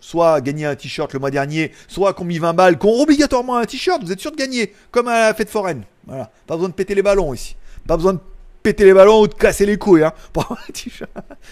[0.00, 3.00] soit gagné un t-shirt le mois dernier, soit qui ont mis 20 balles, qui ont
[3.00, 5.84] obligatoirement un t-shirt, vous êtes sûr de gagner, comme à la fête foraine.
[6.06, 7.56] Voilà, pas besoin de péter les ballons ici.
[7.86, 8.20] Pas besoin de
[8.62, 10.04] péter les ballons ou de casser les couilles.
[10.04, 10.12] Hein.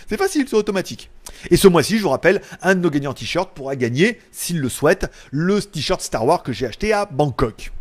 [0.09, 1.11] c'est facile, c'est automatique.
[1.51, 4.69] Et ce mois-ci, je vous rappelle, un de nos gagnants t-shirt pourra gagner, s'il le
[4.69, 7.73] souhaite, le t-shirt Star Wars que j'ai acheté à Bangkok.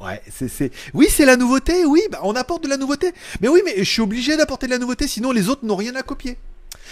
[0.00, 3.12] Ouais, c'est, Oui, c'est la nouveauté, oui, bah, on apporte de la nouveauté.
[3.40, 5.94] Mais oui, mais je suis obligé d'apporter de la nouveauté, sinon les autres n'ont rien
[5.96, 6.36] à copier.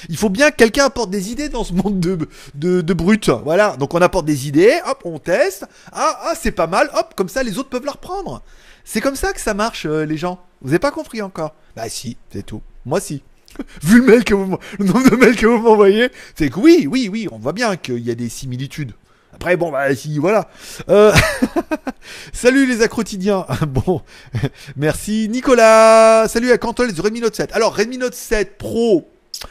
[0.09, 3.29] Il faut bien que quelqu'un apporte des idées dans ce monde de, de, de brut.
[3.29, 5.65] Voilà, donc on apporte des idées, hop, on teste.
[5.93, 8.43] Ah, ah c'est pas mal, hop, comme ça les autres peuvent la reprendre.
[8.89, 10.41] C'est comme ça que ça marche, euh, les gens.
[10.63, 12.63] Vous n'avez pas compris encore Bah si, c'est tout.
[12.85, 13.25] Moi si.
[13.83, 16.87] Vu le mail que vous, le nombre de mails que vous m'envoyez, c'est que oui,
[16.89, 18.93] oui, oui, on voit bien qu'il y a des similitudes.
[19.35, 20.49] Après, bon, bah, si, voilà.
[20.89, 21.13] Euh...
[22.33, 23.45] Salut les accrotidiens.
[23.67, 24.03] bon,
[24.77, 26.29] merci Nicolas.
[26.29, 27.51] Salut à Cantol du Redmi Note 7.
[27.55, 29.11] Alors, Redmi Note 7 Pro,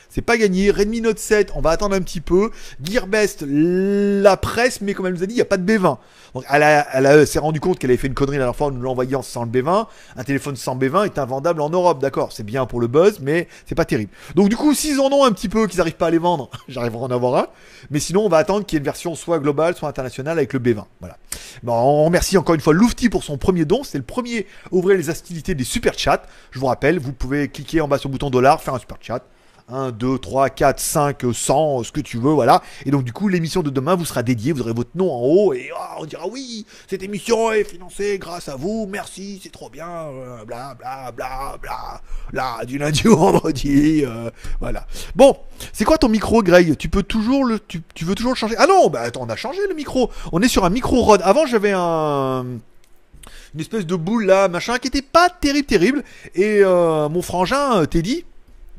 [0.09, 0.71] c'est pas gagné.
[0.71, 2.51] Redmi Note 7, on va attendre un petit peu.
[2.83, 5.97] Gearbest, la presse, mais comme elle nous a dit, il n'y a pas de B20.
[6.33, 8.81] Donc elle, s'est rendu compte qu'elle avait fait une connerie la dernière fois en nous
[8.81, 9.87] l'envoyant sans le B20.
[10.17, 12.31] Un téléphone sans B20 est invendable en Europe, d'accord.
[12.31, 14.11] C'est bien pour le buzz, mais c'est pas terrible.
[14.35, 16.49] Donc du coup, s'ils en ont un petit peu, qu'ils n'arrivent pas à les vendre,
[16.67, 17.47] j'arriverai à en avoir un.
[17.89, 20.53] Mais sinon, on va attendre qu'il y ait une version soit globale, soit internationale avec
[20.53, 20.83] le B20.
[20.99, 21.17] Voilà.
[21.63, 23.83] Bon, on remercie encore une fois Loufti pour son premier don.
[23.83, 26.23] C'est le premier à ouvrir les hostilités des super chats.
[26.51, 28.97] Je vous rappelle, vous pouvez cliquer en bas sur le bouton dollar, faire un super
[28.99, 29.23] chat
[29.67, 32.61] 1, 2, 3, 4, 5, 100, ce que tu veux, voilà.
[32.85, 35.21] Et donc du coup, l'émission de demain vous sera dédiée, vous aurez votre nom en
[35.21, 39.51] haut et oh, on dira oui, cette émission est financée grâce à vous, merci, c'est
[39.51, 40.09] trop bien,
[40.45, 42.01] bla bla bla bla,
[42.31, 44.85] là, du lundi au vendredi, euh, voilà.
[45.15, 45.35] Bon,
[45.73, 46.77] c'est quoi ton micro, Greg?
[46.77, 48.55] Tu peux toujours le, tu, veux toujours changer?
[48.57, 50.09] Ah non, bah attends, on a changé le micro.
[50.31, 51.21] On est sur un micro Rod.
[51.23, 52.45] Avant, j'avais un
[53.53, 56.03] une espèce de boule là, machin, qui était pas terrible, terrible.
[56.35, 58.25] Et euh, mon frangin, euh, Teddy,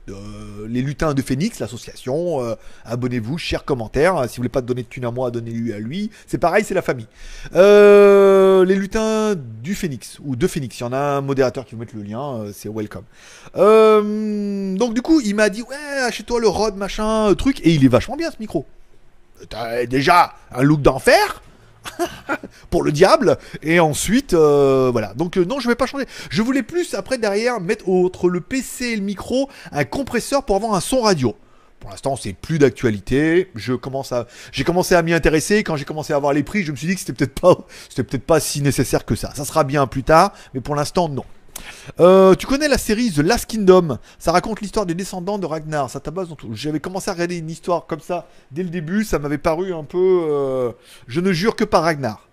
[0.09, 2.43] euh, les lutins de Phoenix, l'association.
[2.45, 4.23] Euh, abonnez-vous, cher commentaire.
[4.29, 6.11] Si vous voulez pas donner de thunes à moi, donnez-lui à lui.
[6.27, 7.09] C'est pareil, c'est la famille.
[7.55, 10.79] Euh, les lutins du Phoenix ou de Phoenix.
[10.79, 12.47] Il y en a un modérateur qui vous mettre le lien.
[12.53, 13.05] c'est welcome.
[13.55, 17.89] donc du coup, il m'a dit ouais, achète-toi le Rod machin truc et il est
[17.89, 18.67] vachement bien ce micro.
[19.49, 21.43] T'as déjà un look d'enfer
[22.71, 23.39] pour le diable.
[23.63, 25.15] Et ensuite, euh, voilà.
[25.15, 26.07] Donc euh, non, je vais pas changer.
[26.31, 30.57] Je voulais plus après derrière mettre entre le PC et le micro un compresseur pour
[30.57, 31.35] avoir un son radio.
[31.81, 33.51] Pour l'instant, c'est plus d'actualité.
[33.55, 35.63] Je commence à, j'ai commencé à m'y intéresser.
[35.63, 37.59] Quand j'ai commencé à voir les prix, je me suis dit que c'était peut-être pas,
[37.89, 39.33] c'était peut-être pas si nécessaire que ça.
[39.35, 41.25] Ça sera bien plus tard, mais pour l'instant, non.
[42.01, 43.99] Euh, tu connais la série The Last Kingdom?
[44.19, 45.91] Ça raconte l'histoire des descendants de Ragnar.
[45.91, 46.55] Ça tabasse dans tout.
[46.55, 49.05] J'avais commencé à regarder une histoire comme ça dès le début.
[49.05, 50.27] Ça m'avait paru un peu.
[50.31, 50.73] Euh,
[51.07, 52.29] je ne jure que par Ragnar.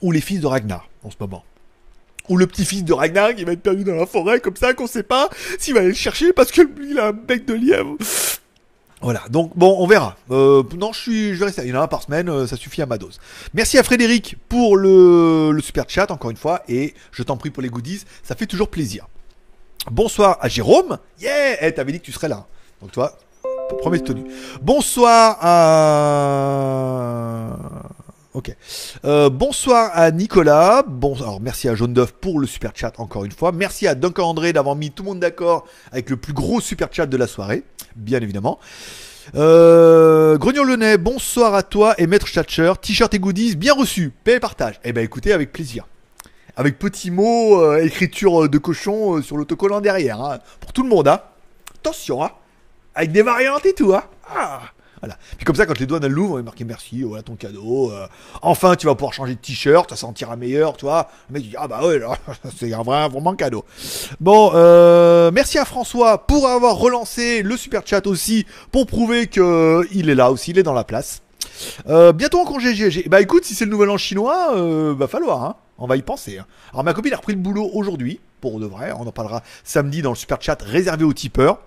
[0.00, 1.44] Ou les fils de Ragnar en ce moment.
[2.28, 4.86] Ou le petit-fils de Ragnar qui va être perdu dans la forêt comme ça qu'on
[4.86, 7.54] sait pas s'il va aller le chercher parce que lui il a un bec de
[7.54, 7.96] lièvre.
[9.00, 10.16] Voilà, donc bon, on verra.
[10.30, 11.62] Euh, non, je suis, je vais rester.
[11.62, 13.20] Il y en a un par semaine, euh, ça suffit à ma dose.
[13.54, 17.62] Merci à Frédéric pour le, super chat encore une fois, et je t'en prie pour
[17.62, 19.06] les goodies, ça fait toujours plaisir.
[19.90, 20.98] Bonsoir à Jérôme.
[21.20, 22.46] Yeah, eh, t'avais dit que tu serais là.
[22.80, 23.16] Donc toi,
[23.78, 24.24] promets tenue.
[24.62, 26.68] Bonsoir à.
[28.38, 28.54] Ok.
[29.04, 30.84] Euh, bonsoir à Nicolas.
[30.86, 33.50] Bon, alors merci à Jaune d'œuf pour le super chat encore une fois.
[33.50, 36.86] Merci à Duncan André d'avoir mis tout le monde d'accord avec le plus gros super
[36.92, 37.64] chat de la soirée,
[37.96, 38.60] bien évidemment.
[39.34, 42.74] Euh, Grognon bonsoir à toi et Maître Chatcher.
[42.80, 44.12] T-shirt et goodies bien reçus.
[44.22, 44.78] Paix et partage.
[44.84, 45.88] Eh ben écoutez, avec plaisir.
[46.56, 50.20] Avec petits mots, euh, écriture de cochon euh, sur l'autocollant derrière.
[50.20, 50.38] hein.
[50.60, 51.22] Pour tout le monde, hein.
[51.80, 52.30] Attention, hein.
[52.94, 54.04] Avec des variantes et tout, hein.
[54.32, 54.60] Ah.
[55.00, 55.16] Voilà.
[55.36, 57.90] Puis comme ça, quand les douanes elles l'ouvrent, il est marqué merci, voilà ton cadeau.
[57.92, 58.06] euh,
[58.42, 61.08] enfin, tu vas pouvoir changer de t-shirt, ça sentira meilleur, tu vois.
[61.28, 62.00] Le mec dit ah bah ouais,
[62.58, 63.64] c'est un vrai, vraiment cadeau.
[64.20, 69.86] Bon, euh, merci à François pour avoir relancé le super chat aussi pour prouver que
[69.92, 71.22] il est là aussi, il est dans la place.
[71.88, 73.08] Euh, bientôt en congé GG.
[73.08, 75.56] Bah écoute, si c'est le nouvel an chinois, euh, va falloir, hein.
[75.78, 76.38] On va y penser.
[76.38, 76.46] hein.
[76.72, 78.92] Alors ma copine a repris le boulot aujourd'hui, pour de vrai.
[78.98, 81.60] On en parlera samedi dans le super chat réservé aux tipeurs.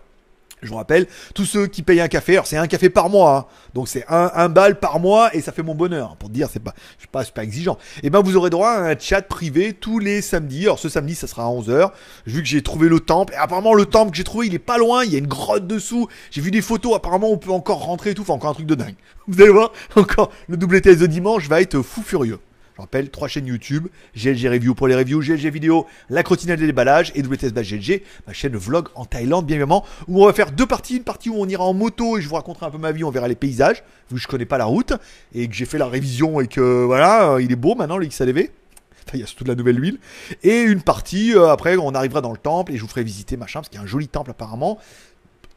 [0.62, 3.36] Je vous rappelle, tous ceux qui payent un café, alors c'est un café par mois,
[3.36, 3.46] hein.
[3.74, 6.16] donc c'est un, un bal par mois et ça fait mon bonheur.
[6.18, 7.80] Pour dire, c'est pas, je suis pas super exigeant.
[8.04, 10.66] Et ben vous aurez droit à un chat privé tous les samedis.
[10.66, 11.92] Alors ce samedi, ça sera à 11h.
[12.28, 14.60] Vu que j'ai trouvé le temple, et apparemment le temple que j'ai trouvé, il est
[14.60, 15.04] pas loin.
[15.04, 16.08] Il y a une grotte dessous.
[16.30, 16.96] J'ai vu des photos.
[16.96, 18.22] Apparemment, on peut encore rentrer et tout.
[18.22, 18.96] Enfin, encore un truc de dingue.
[19.28, 22.40] Vous allez voir, encore le double TS de dimanche va être fou furieux.
[22.82, 26.66] Je rappelle, trois chaînes YouTube, GLG Review pour les reviews, GLG Vidéo, la crottinelle des
[26.66, 30.52] déballages et WTS GLG, ma chaîne vlog en Thaïlande, bien évidemment, où on va faire
[30.52, 30.98] deux parties.
[30.98, 33.04] Une partie où on ira en moto et je vous raconterai un peu ma vie,
[33.04, 34.94] on verra les paysages, vu que je connais pas la route
[35.36, 38.08] et que j'ai fait la révision et que voilà, euh, il est beau maintenant le
[38.08, 38.50] XADV.
[39.14, 40.00] Il y a surtout de la nouvelle huile.
[40.42, 43.38] Et une partie, euh, après, on arrivera dans le temple et je vous ferai visiter
[43.38, 44.80] machin, parce qu'il y a un joli temple apparemment.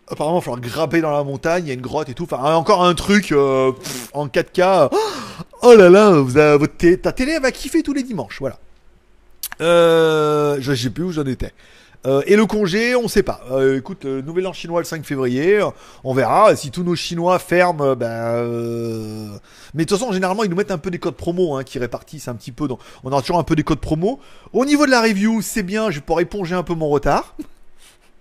[0.08, 2.24] Apparemment, il va falloir grimper dans la montagne, il y a une grotte et tout.
[2.24, 3.72] Enfin, encore un truc euh,
[4.12, 4.90] en 4K.
[5.40, 8.58] Oh là là, avez, votre ta télé elle va kiffer tous les dimanches, voilà.
[9.60, 11.52] Euh, je sais plus où j'en étais.
[12.06, 13.40] Euh, et le congé, on sait pas.
[13.50, 15.66] Euh, écoute, nouvel an chinois le 5 février,
[16.02, 16.54] on verra.
[16.54, 19.40] Si tous nos Chinois ferment, ben.
[19.72, 21.78] Mais de toute façon, généralement, ils nous mettent un peu des codes promo hein, qui
[21.78, 22.68] répartissent un petit peu.
[22.68, 24.20] Donc, on aura toujours un peu des codes promo.
[24.52, 25.90] Au niveau de la review, c'est bien.
[25.90, 27.34] Je vais pouvoir éponger un peu mon retard.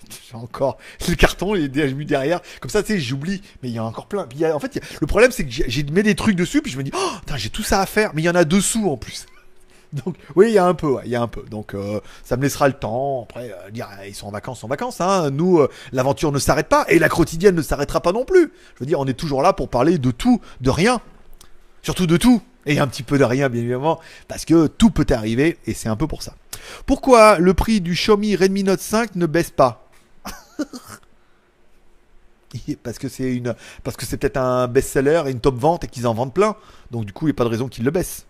[0.29, 2.41] J'ai encore le carton, déjà mis derrière.
[2.59, 3.41] Comme ça, tu sais, j'oublie.
[3.61, 4.27] Mais il y a encore plein.
[4.53, 6.91] En fait, le problème, c'est que j'ai- mis des trucs dessus, puis je me dis,
[6.95, 8.11] oh, j'ai tout ça à faire.
[8.13, 9.25] Mais il y en a dessous en plus.
[9.93, 11.43] Donc, oui, il y a un peu, ouais, il y a un peu.
[11.43, 13.23] Donc, euh, ça me laissera le temps.
[13.29, 15.01] Après, euh, dire, ah, ils sont en vacances, en vacances.
[15.01, 15.29] Hein.
[15.29, 18.51] Nous, euh, l'aventure ne s'arrête pas et la quotidienne ne s'arrêtera pas non plus.
[18.75, 20.99] Je veux dire, on est toujours là pour parler de tout, de rien.
[21.83, 22.41] Surtout de tout.
[22.65, 25.89] Et un petit peu de rien, bien évidemment, parce que tout peut arriver et c'est
[25.89, 26.33] un peu pour ça.
[26.85, 29.83] Pourquoi le prix du Xiaomi Redmi Note 5 ne baisse pas?
[32.84, 35.88] parce que c'est une parce que c'est peut-être un best-seller et une top vente et
[35.88, 36.56] qu'ils en vendent plein.
[36.91, 38.26] Donc du coup, il n'y a pas de raison qu'ils le baissent.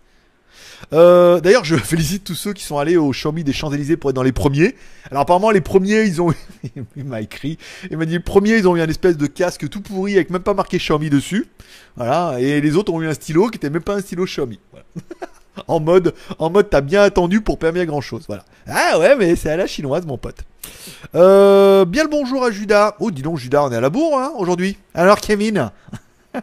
[0.92, 4.16] Euh, D'ailleurs, je félicite tous ceux qui sont allés au Xiaomi des Champs-Élysées pour être
[4.16, 4.74] dans les premiers.
[5.10, 6.32] Alors apparemment, les premiers, ils ont,
[6.96, 7.58] il m'a écrit,
[7.90, 10.30] il m'a dit les premiers, ils ont eu un espèce de casque tout pourri avec
[10.30, 11.46] même pas marqué Xiaomi dessus.
[11.96, 12.36] Voilà.
[12.40, 14.58] Et les autres ont eu un stylo qui était même pas un stylo Xiaomi.
[15.68, 18.24] En mode, en mode, t'as bien attendu pour permettre grand chose.
[18.26, 18.44] Voilà.
[18.66, 20.42] Ah ouais, mais c'est à la chinoise, mon pote.
[21.14, 22.96] Euh, bien le bonjour à Judas.
[23.00, 24.76] Oh, dis donc, Judas, on est à la bourre hein, aujourd'hui.
[24.94, 25.70] Alors, Kevin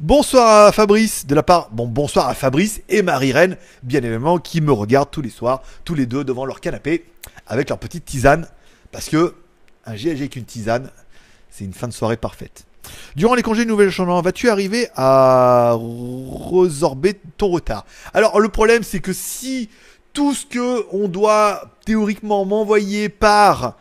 [0.00, 1.70] Bonsoir à Fabrice de la part.
[1.70, 5.94] Bon, bonsoir à Fabrice et Marie-Reine, bien évidemment, qui me regardent tous les soirs, tous
[5.94, 7.04] les deux devant leur canapé,
[7.46, 8.46] avec leur petite tisane.
[8.90, 9.34] Parce que
[9.84, 10.90] un GLG avec une tisane,
[11.50, 12.64] c'est une fin de soirée parfaite.
[13.16, 15.76] Durant les congés de nouvelle changement, vas-tu arriver à
[16.50, 17.84] résorber ton retard?
[18.14, 19.68] Alors, le problème, c'est que si
[20.12, 23.76] tout ce que on doit théoriquement m'envoyer par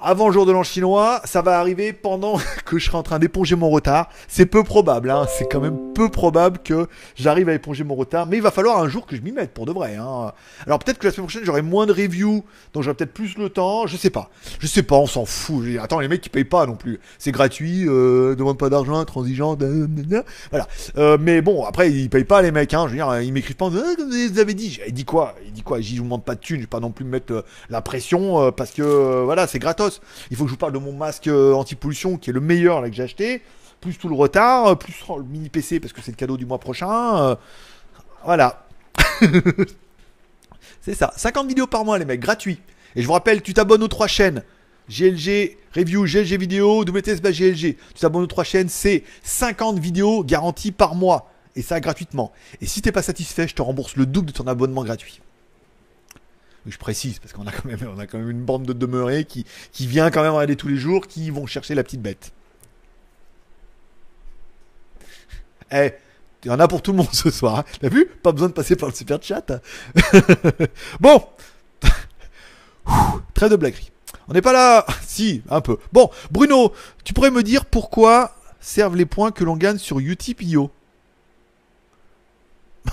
[0.00, 3.18] avant le jour de l'an chinois, ça va arriver pendant que je serai en train
[3.18, 4.10] d'éponger mon retard.
[4.28, 5.26] C'est peu probable, hein.
[5.38, 8.78] c'est quand même peu probable que j'arrive à éponger mon retard, mais il va falloir
[8.78, 9.96] un jour que je m'y mette pour de vrai.
[9.96, 10.32] Hein.
[10.66, 13.48] Alors peut-être que la semaine prochaine j'aurai moins de reviews, donc j'aurai peut-être plus le
[13.48, 14.30] temps, je sais pas.
[14.60, 15.64] Je sais pas, on s'en fout.
[15.80, 17.00] Attends, les mecs ils payent pas non plus.
[17.18, 19.56] C'est gratuit, euh, demande pas d'argent, transigeant,
[20.50, 20.66] voilà.
[20.98, 22.84] Euh, mais bon, après ils payent pas les mecs, hein.
[22.86, 24.78] Je veux dire, ils m'écrivent pas Ah, vous avez dit.
[24.86, 25.34] Il dit quoi?
[25.46, 25.80] Il dit quoi?
[25.80, 27.80] Je vous demande pas de thunes, je vais pas non plus me mettre euh, la
[27.80, 29.58] pression euh, parce que voilà, c'est
[30.30, 32.82] Il faut que je vous parle de mon masque euh, anti-pollution qui est le meilleur
[32.82, 33.42] que j'ai acheté,
[33.80, 36.36] plus tout le retard, euh, plus oh, le mini PC parce que c'est le cadeau
[36.36, 37.18] du mois prochain.
[37.18, 37.36] euh,
[38.24, 38.66] voilà.
[40.80, 41.12] c'est ça.
[41.16, 42.60] 50 vidéos par mois les mecs, gratuit.
[42.94, 44.42] Et je vous rappelle, tu t'abonnes aux trois chaînes.
[44.88, 47.76] GLG Review, GLG Vidéo, WTS GLG.
[47.94, 51.30] Tu t'abonnes aux trois chaînes, c'est 50 vidéos garanties par mois.
[51.56, 52.32] Et ça gratuitement.
[52.60, 55.20] Et si t'es pas satisfait, je te rembourse le double de ton abonnement gratuit.
[56.66, 59.44] Je précise, parce qu'on a quand même, une bande de demeurés qui,
[59.80, 62.32] vient quand même regarder tous les jours, qui vont chercher la petite bête.
[65.72, 65.92] Eh,
[66.44, 67.58] il y en a pour tout le monde ce soir.
[67.58, 67.64] hein.
[67.80, 68.06] T'as vu?
[68.06, 69.50] Pas besoin de passer par le super chat.
[69.50, 69.60] hein.
[71.00, 71.24] bon.
[73.34, 73.90] Très de blaguerie.
[74.28, 74.86] On n'est pas là.
[75.06, 75.78] Si, un peu.
[75.92, 76.72] Bon, Bruno,
[77.04, 80.70] tu pourrais me dire pourquoi servent les points que l'on gagne sur Utip.io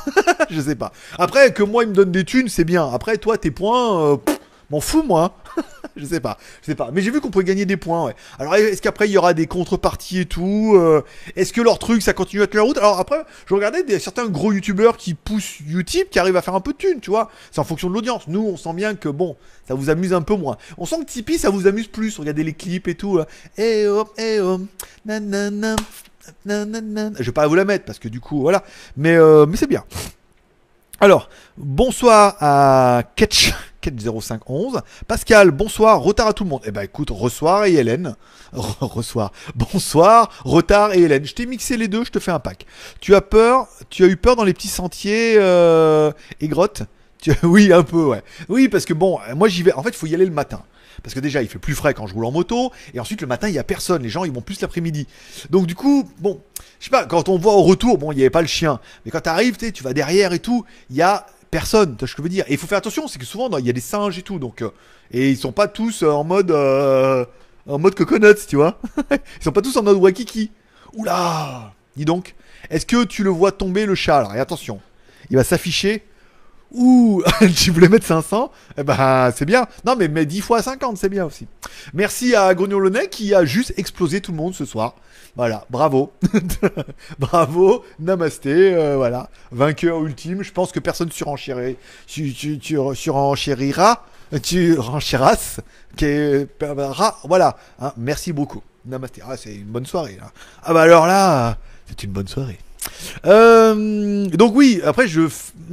[0.50, 0.92] je sais pas.
[1.18, 2.90] Après, que moi, il me donne des thunes, c'est bien.
[2.92, 4.18] Après, toi, tes points, euh,
[4.70, 5.38] m'en fous, moi.
[5.96, 6.90] je sais pas, je sais pas.
[6.92, 8.16] Mais j'ai vu qu'on pouvait gagner des points, ouais.
[8.40, 11.02] Alors, est-ce qu'après, il y aura des contreparties et tout euh,
[11.36, 12.78] Est-ce que leur truc, ça continue à tenir la route?
[12.78, 16.62] Alors, après, je regardais certains gros youtubeurs qui poussent YouTube, qui arrivent à faire un
[16.62, 17.30] peu de thunes, tu vois.
[17.52, 18.24] C'est en fonction de l'audience.
[18.28, 19.36] Nous, on sent bien que, bon,
[19.68, 20.58] ça vous amuse un peu moins.
[20.78, 22.18] On sent que Tipeee, ça vous amuse plus.
[22.18, 23.18] Regardez les clips et tout.
[23.18, 23.28] là.
[23.58, 24.60] Eh oh, eh oh,
[25.06, 25.76] nanana.
[26.46, 28.64] Je vais pas vous la mettre parce que du coup, voilà.
[28.98, 29.84] Mais, euh, mais c'est bien.
[31.00, 33.54] Alors, bonsoir à Ketch.
[33.92, 34.82] 0511.
[35.08, 36.62] Pascal, bonsoir, retard à tout le monde.
[36.66, 38.16] Eh ben écoute, resoir et Hélène.
[38.54, 39.34] Resoir.
[39.56, 41.26] Bonsoir, retard et Hélène.
[41.26, 42.66] Je t'ai mixé les deux, je te fais un pack.
[43.02, 46.84] Tu as peur, tu as eu peur dans les petits sentiers euh, et grottes?
[47.44, 48.22] Oui, un peu, ouais.
[48.50, 49.72] Oui, parce que bon, moi j'y vais.
[49.74, 50.62] En fait, il faut y aller le matin.
[51.02, 52.72] Parce que déjà, il fait plus frais quand je roule en moto.
[52.94, 54.04] Et ensuite, le matin, il y a personne.
[54.04, 55.08] Les gens, ils vont plus l'après-midi.
[55.50, 56.42] Donc, du coup, bon,
[56.80, 58.80] je sais pas, quand on voit au retour, bon, il n'y avait pas le chien.
[59.06, 61.96] Mais quand t'arrives, tu vas derrière et tout, il y a personne.
[61.98, 62.46] Tu ce que je veux dire?
[62.48, 64.40] Et il faut faire attention, c'est que souvent, il y a des singes et tout.
[64.40, 64.70] Donc, euh,
[65.12, 67.26] et ils sont pas tous euh, en mode, euh,
[67.68, 68.80] en mode coconuts, tu vois?
[69.12, 70.52] Ils sont pas tous en mode wakiki.
[70.94, 72.36] Oula Dis donc,
[72.70, 74.18] est-ce que tu le vois tomber le chat?
[74.18, 74.82] Alors, et attention,
[75.30, 76.04] il va s'afficher.
[76.74, 77.22] Ouh,
[77.56, 79.68] tu voulais mettre 500 Eh ben, c'est bien.
[79.86, 81.48] Non, mais mets 10 fois 50, c'est bien aussi.
[81.94, 84.96] Merci à Nez qui a juste explosé tout le monde ce soir.
[85.36, 86.12] Voilà, bravo.
[87.20, 89.30] bravo, namasté, euh, voilà.
[89.52, 91.74] Vainqueur ultime, je pense que personne surenchérira.
[92.08, 92.78] Tu, tu, tu
[97.24, 97.58] voilà.
[97.80, 98.64] Hein, merci beaucoup.
[98.86, 99.22] Namasté.
[99.26, 100.32] Ah, c'est une bonne soirée, là.
[100.64, 101.58] Ah bah alors là,
[101.88, 102.58] c'est une bonne soirée.
[103.26, 105.22] Euh, donc oui, après je.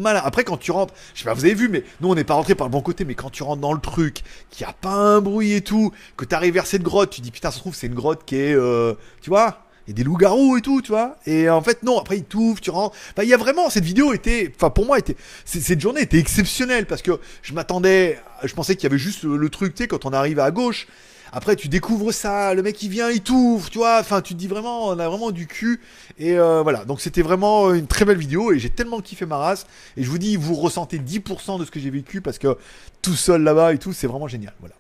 [0.05, 2.35] Après quand tu rentres, je sais pas, vous avez vu, mais nous on n'est pas
[2.35, 4.75] rentré par le bon côté, mais quand tu rentres dans le truc, qu'il n'y a
[4.75, 7.61] pas un bruit et tout, que t'arrives vers cette grotte, tu dis putain, ça se
[7.61, 10.93] trouve c'est une grotte qui est, euh, tu vois, a des loups-garous et tout, tu
[10.93, 11.17] vois.
[11.27, 12.97] Et en fait non, après il t'ouvre, tu rentres.
[13.13, 16.19] Enfin il y a vraiment cette vidéo était, enfin pour moi était, cette journée était
[16.19, 19.83] exceptionnelle parce que je m'attendais, je pensais qu'il y avait juste le, le truc, tu
[19.83, 20.87] sais, quand on arrive à gauche.
[21.33, 23.99] Après, tu découvres ça, le mec il vient, il t'ouvre, tu vois.
[24.01, 25.81] Enfin, tu te dis vraiment, on a vraiment du cul.
[26.19, 29.37] Et euh, voilà, donc c'était vraiment une très belle vidéo et j'ai tellement kiffé ma
[29.37, 29.67] race.
[29.97, 32.57] Et je vous dis, vous ressentez 10% de ce que j'ai vécu parce que
[33.03, 34.55] tout seul là-bas et tout, c'est vraiment génial.
[34.61, 34.75] Voilà.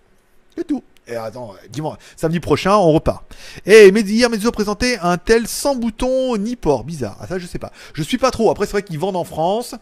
[0.56, 0.82] C'est tout.
[1.06, 3.24] Et attends, euh, dis-moi, samedi prochain, on repart.
[3.66, 6.84] Et hier, Mezzo a présenté un tel sans bouton ni port.
[6.84, 7.16] Bizarre.
[7.20, 7.72] Ah, ça, je sais pas.
[7.94, 8.50] Je suis pas trop.
[8.50, 9.74] Après, c'est vrai qu'ils vendent en France.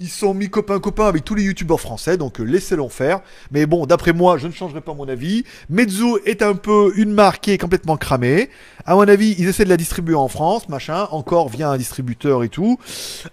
[0.00, 3.20] Ils sont mis copains avec tous les youtubeurs français, donc euh, laissez-les faire.
[3.50, 5.42] Mais bon, d'après moi, je ne changerai pas mon avis.
[5.70, 8.48] Mezzo est un peu une marque qui est complètement cramée.
[8.86, 12.44] À mon avis, ils essaient de la distribuer en France, machin, encore via un distributeur
[12.44, 12.78] et tout.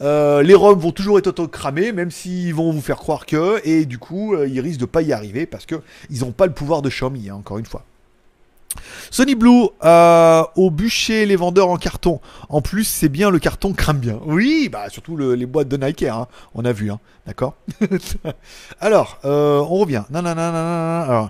[0.01, 3.86] Euh, les ROM vont toujours être auto-cramés, même s'ils vont vous faire croire que, et
[3.86, 5.75] du coup, euh, ils risquent de pas y arriver parce que
[6.10, 7.86] ils n'ont pas le pouvoir de Xiaomi, hein, encore une fois.
[9.11, 12.19] Sony Blue, euh, au bûcher les vendeurs en carton.
[12.49, 14.19] En plus, c'est bien, le carton crame bien.
[14.25, 17.55] Oui, bah surtout le- les boîtes de Nike, hein, on a vu, hein, d'accord?
[18.79, 20.03] Alors, euh, on revient.
[20.09, 21.01] Non, non, non, non, non.
[21.03, 21.29] Alors,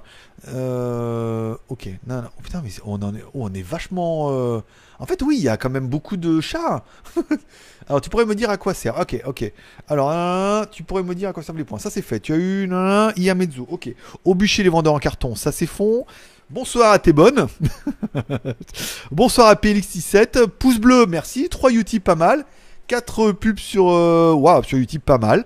[0.50, 1.90] euh, ok.
[2.08, 2.28] Non, non.
[2.38, 4.30] Oh, putain, mais on en est, oh, on est vachement.
[4.32, 4.62] euh,
[5.00, 6.84] En fait, oui, il y a quand même beaucoup de chats.
[7.88, 9.00] Alors, tu pourrais me dire à quoi sert?
[9.00, 9.52] Ok, ok.
[9.88, 11.80] Alors, tu pourrais me dire à quoi servent les points.
[11.80, 12.20] Ça, c'est fait.
[12.20, 12.70] Tu as eu
[13.18, 13.62] Iamezu.
[13.70, 13.94] Ok.
[14.24, 15.36] Au bûcher les vendeurs en carton.
[15.36, 16.06] Ça, c'est fond.
[16.52, 17.48] Bonsoir à tes bonnes.
[19.12, 20.46] Bonsoir à PLX17.
[20.46, 21.50] Pouce bleu, merci.
[21.50, 22.46] 3 Utip, pas mal.
[22.86, 25.44] 4 pubs sur, euh, sur Utip, pas mal.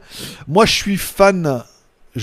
[0.50, 1.64] Moi, je suis fan.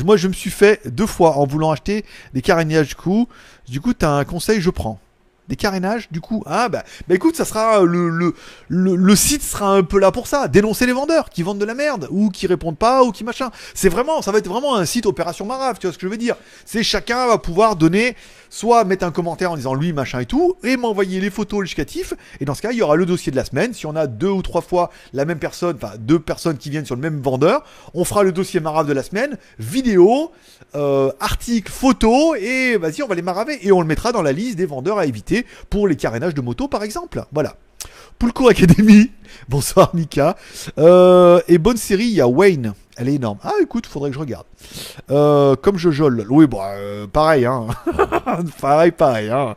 [0.05, 2.89] Moi, je me suis fait deux fois en voulant acheter des carénages.
[2.89, 3.29] Du coup,
[3.67, 5.01] du coup, t'as un conseil, je prends.
[5.49, 6.43] Des carénages, du coup.
[6.45, 8.35] Ah, bah, bah écoute, ça sera le,
[8.69, 10.49] le site sera un peu là pour ça.
[10.49, 13.51] Dénoncer les vendeurs qui vendent de la merde ou qui répondent pas ou qui machin.
[13.73, 15.79] C'est vraiment, ça va être vraiment un site opération Marave.
[15.79, 18.17] Tu vois ce que je veux dire C'est chacun va pouvoir donner,
[18.51, 22.15] soit mettre un commentaire en disant lui machin et tout, et m'envoyer les photos justificatifs.
[22.41, 23.73] Et dans ce cas, il y aura le dossier de la semaine.
[23.75, 26.87] Si on a deux ou trois fois la même personne, enfin deux personnes qui viennent
[26.87, 30.33] sur le même vendeur, on fera le dossier Marave de la semaine, vidéo,
[30.75, 34.33] euh, article, photo, et vas-y, on va les maraver et on le mettra dans la
[34.33, 37.25] liste des vendeurs à éviter pour les carénages de moto par exemple.
[37.33, 37.57] Voilà.
[38.19, 39.11] Poulco Academy,
[39.49, 40.37] bonsoir Mika.
[40.79, 42.75] Euh, et bonne série, il y a Wayne.
[42.97, 43.39] Elle est énorme.
[43.43, 44.47] Ah écoute, faudrait que je regarde.
[45.11, 46.27] Euh, comme je jole.
[46.31, 47.67] Oui, bon, euh, pareil, hein.
[48.61, 49.55] pareil, pareil, hein.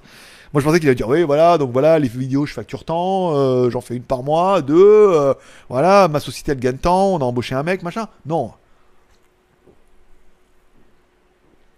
[0.51, 3.35] Moi je pensais qu'il allait dire, oui, voilà, donc voilà, les vidéos je facture tant,
[3.35, 5.35] euh, j'en fais une par mois, deux,
[5.69, 8.07] voilà, ma société elle gagne tant, on a embauché un mec, machin.
[8.25, 8.51] Non.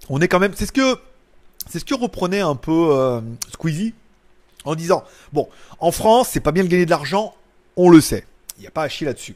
[0.09, 0.53] On est quand même.
[0.55, 0.97] C'est ce que.
[1.69, 3.21] C'est ce que reprenait un peu
[3.51, 3.93] Squeezie
[4.65, 5.47] en disant Bon,
[5.79, 7.35] en France, c'est pas bien de gagner de l'argent,
[7.75, 8.25] on le sait.
[8.57, 9.35] Il n'y a pas à chier là-dessus.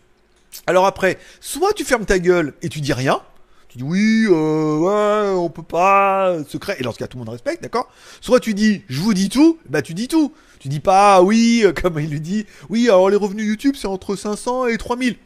[0.67, 3.21] Alors après, soit tu fermes ta gueule et tu dis rien.
[3.69, 6.77] Tu dis oui, euh, ouais, on peut pas, secret.
[6.79, 7.89] Et dans ce cas, tout le monde respecte, d'accord?
[8.21, 10.33] Soit tu dis je vous dis tout, bah tu dis tout.
[10.59, 13.75] Tu dis pas ah oui, euh, comme il lui dit, oui, alors les revenus YouTube
[13.77, 15.17] c'est entre 500 et 3000.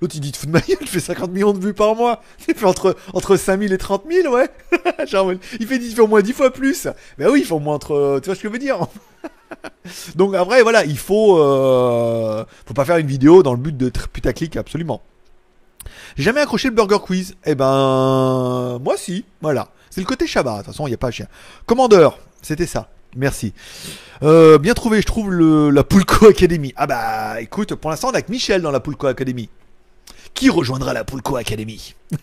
[0.00, 2.24] L'autre il dit, tu de ma gueule, je fais 50 millions de vues par mois.
[2.48, 4.48] Il fait entre, entre 5000 et 30 000, ouais.
[5.60, 6.88] Il, fait, il fait au moins 10 fois plus.
[7.18, 8.18] Ben oui, il fait au moins entre.
[8.20, 8.80] Tu vois ce que je veux dire?
[10.16, 11.38] Donc après, voilà, il faut.
[11.38, 15.02] Euh, faut pas faire une vidéo dans le but de putaclic, absolument.
[16.16, 17.34] J'ai jamais accroché le Burger Quiz.
[17.44, 18.78] Eh ben.
[18.82, 19.68] Moi si, voilà.
[19.90, 21.26] C'est le côté Shabbat, de toute façon, il n'y a pas chien.
[21.66, 22.88] Commandeur, c'était ça.
[23.14, 23.52] Merci.
[24.22, 26.72] Euh, bien trouvé, je trouve la Poulco Academy.
[26.76, 29.50] Ah bah écoute, pour l'instant on a que Michel dans la Poulco Academy.
[30.32, 31.94] Qui rejoindra la Poulco Academy?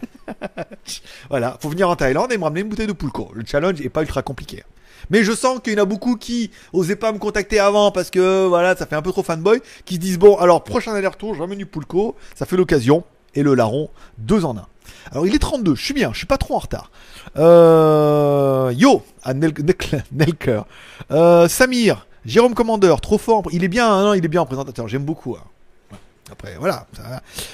[1.29, 3.29] Voilà, faut venir en Thaïlande et me ramener une bouteille de Poulco.
[3.33, 4.63] Le challenge est pas ultra compliqué.
[5.09, 8.09] Mais je sens qu'il y en a beaucoup qui osaient pas me contacter avant parce
[8.09, 11.35] que voilà, ça fait un peu trop fanboy, qui se disent bon, alors prochain aller-retour,
[11.35, 13.03] je ramène du Poulco, ça fait l'occasion.
[13.35, 14.65] Et le larron, deux en un.
[15.11, 16.91] Alors il est 32, je suis bien, je suis pas trop en retard.
[17.37, 20.61] Euh, yo, à Nelker.
[21.11, 23.43] Euh, Samir, Jérôme Commandeur, trop fort.
[23.51, 25.35] Il est bien, hein, il est bien en présentateur, j'aime beaucoup.
[25.35, 25.43] Hein.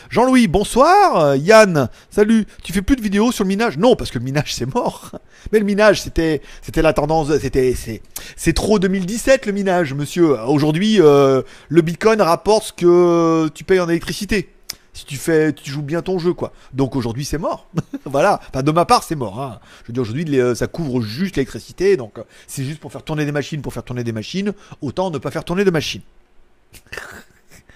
[0.10, 1.18] Jean-Louis, bonsoir.
[1.18, 2.46] Euh, Yann, salut.
[2.64, 3.78] Tu fais plus de vidéos sur le minage?
[3.78, 5.12] Non, parce que le minage, c'est mort.
[5.52, 6.42] Mais le minage, c'était,
[6.76, 7.36] la tendance.
[7.38, 8.02] C'était, c'est,
[8.36, 10.40] c'est trop 2017 le minage, monsieur.
[10.42, 14.50] Aujourd'hui, euh, le Bitcoin rapporte ce que tu payes en électricité
[14.96, 16.54] si tu fais, tu joues bien ton jeu, quoi.
[16.74, 17.68] Donc aujourd'hui, c'est mort.
[18.06, 18.40] voilà.
[18.50, 19.42] Enfin, de ma part, c'est mort.
[19.42, 19.60] Hein.
[19.84, 22.18] Je veux dire, aujourd'hui, euh, ça couvre juste l'électricité, donc
[22.48, 24.54] c'est juste pour faire tourner des machines, pour faire tourner des machines.
[24.82, 26.02] Autant ne pas faire tourner de machines.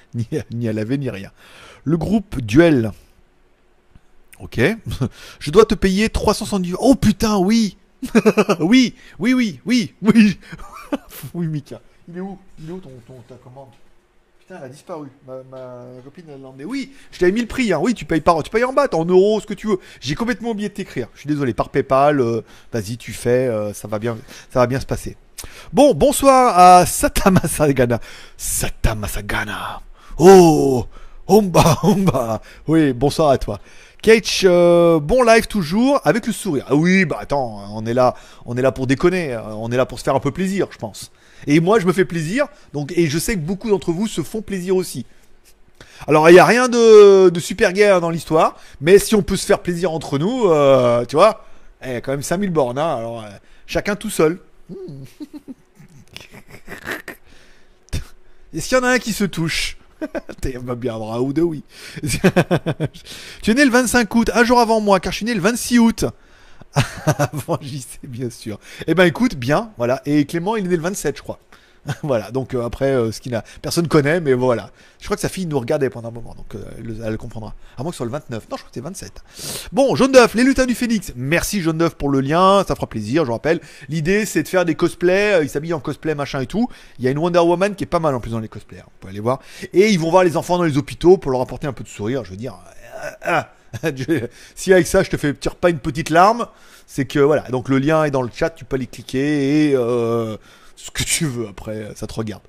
[0.14, 1.32] ni, à, ni à laver, ni rien.
[1.84, 2.91] Le groupe Duel.
[4.39, 4.60] Ok.
[5.39, 6.76] Je dois te payer 370.
[6.80, 7.78] Oh putain, oui.
[8.60, 10.39] oui, oui, oui, oui, oui.
[11.34, 11.82] oui, Mika.
[12.07, 12.38] Il est où?
[12.60, 12.91] Il est où ton,
[13.28, 13.70] ta commande?
[14.49, 15.10] Elle a disparu.
[15.28, 16.66] Ma, copine, l'a emmené.
[16.66, 17.72] Oui, je t'avais mis le prix.
[17.72, 17.80] Hein.
[17.82, 19.80] Oui, tu payes par, tu payes en bas, en euros, ce que tu veux.
[19.99, 21.07] J'ai complètement oublié de t'écrire.
[21.14, 21.53] Je suis désolé.
[21.53, 22.41] Par PayPal, euh,
[22.74, 24.18] vas-y, tu fais, euh, ça va bien,
[24.51, 25.18] ça va bien se passer.
[25.72, 27.99] Bon, bonsoir à Satamasagana.
[28.38, 29.82] Satamasagana.
[30.22, 30.86] Oh,
[31.28, 32.41] Omba, Omba.
[32.67, 33.59] Oui, bonsoir à toi.
[34.01, 36.65] Kate, euh, bon live toujours avec le sourire.
[36.67, 38.15] Ah oui, bah attends, on est là,
[38.45, 40.78] on est là pour déconner, on est là pour se faire un peu plaisir, je
[40.78, 41.11] pense.
[41.47, 42.47] Et moi, je me fais plaisir.
[42.74, 45.05] Donc, et je sais que beaucoup d'entre vous se font plaisir aussi.
[46.05, 48.57] Alors, il n'y a rien de, super guerre dans l'histoire.
[48.82, 51.45] Mais si on peut se faire plaisir entre nous, euh, tu vois,
[51.82, 52.78] il y a quand même 5000 bornes.
[52.78, 53.30] Hein, alors, euh,
[53.67, 54.39] chacun tout seul.
[58.53, 59.78] Est-ce qu'il y en a un qui se touche?
[60.41, 61.63] T'es bien ou de oui.
[63.41, 65.41] tu es né le 25 août, un jour avant moi, car je suis né le
[65.41, 66.05] 26 août.
[67.05, 68.59] Avant JC, bien sûr.
[68.85, 70.03] Eh ben écoute, bien, voilà.
[70.05, 71.39] Et Clément, il est né le 27, je crois.
[72.03, 74.71] voilà, donc euh, après, euh, ce qu'il a, personne connaît, mais voilà.
[74.99, 77.55] Je crois que sa fille nous regardait pendant un moment, donc euh, elle, comprendra.
[77.77, 78.47] À moins que ce soit le 29.
[78.49, 79.23] Non, je crois que c'est 27.
[79.71, 81.13] Bon, Jaune d'œuf, les lutins du Phénix.
[81.15, 83.59] Merci Jaune d'œuf pour le lien, ça fera plaisir, je rappelle.
[83.88, 86.67] L'idée, c'est de faire des cosplays, ils s'habillent en cosplay, machin et tout.
[86.99, 88.80] Il y a une Wonder Woman qui est pas mal en plus dans les cosplays,
[88.80, 88.86] hein.
[88.86, 89.39] vous pouvez aller voir.
[89.73, 91.89] Et ils vont voir les enfants dans les hôpitaux pour leur apporter un peu de
[91.89, 92.55] sourire, je veux dire.
[94.55, 96.47] si avec ça je te fais tire pas une petite larme,
[96.88, 97.43] c'est que voilà.
[97.49, 100.38] Donc le lien est dans le chat, tu peux aller cliquer et euh,
[100.80, 102.43] ce que tu veux après, ça te regarde.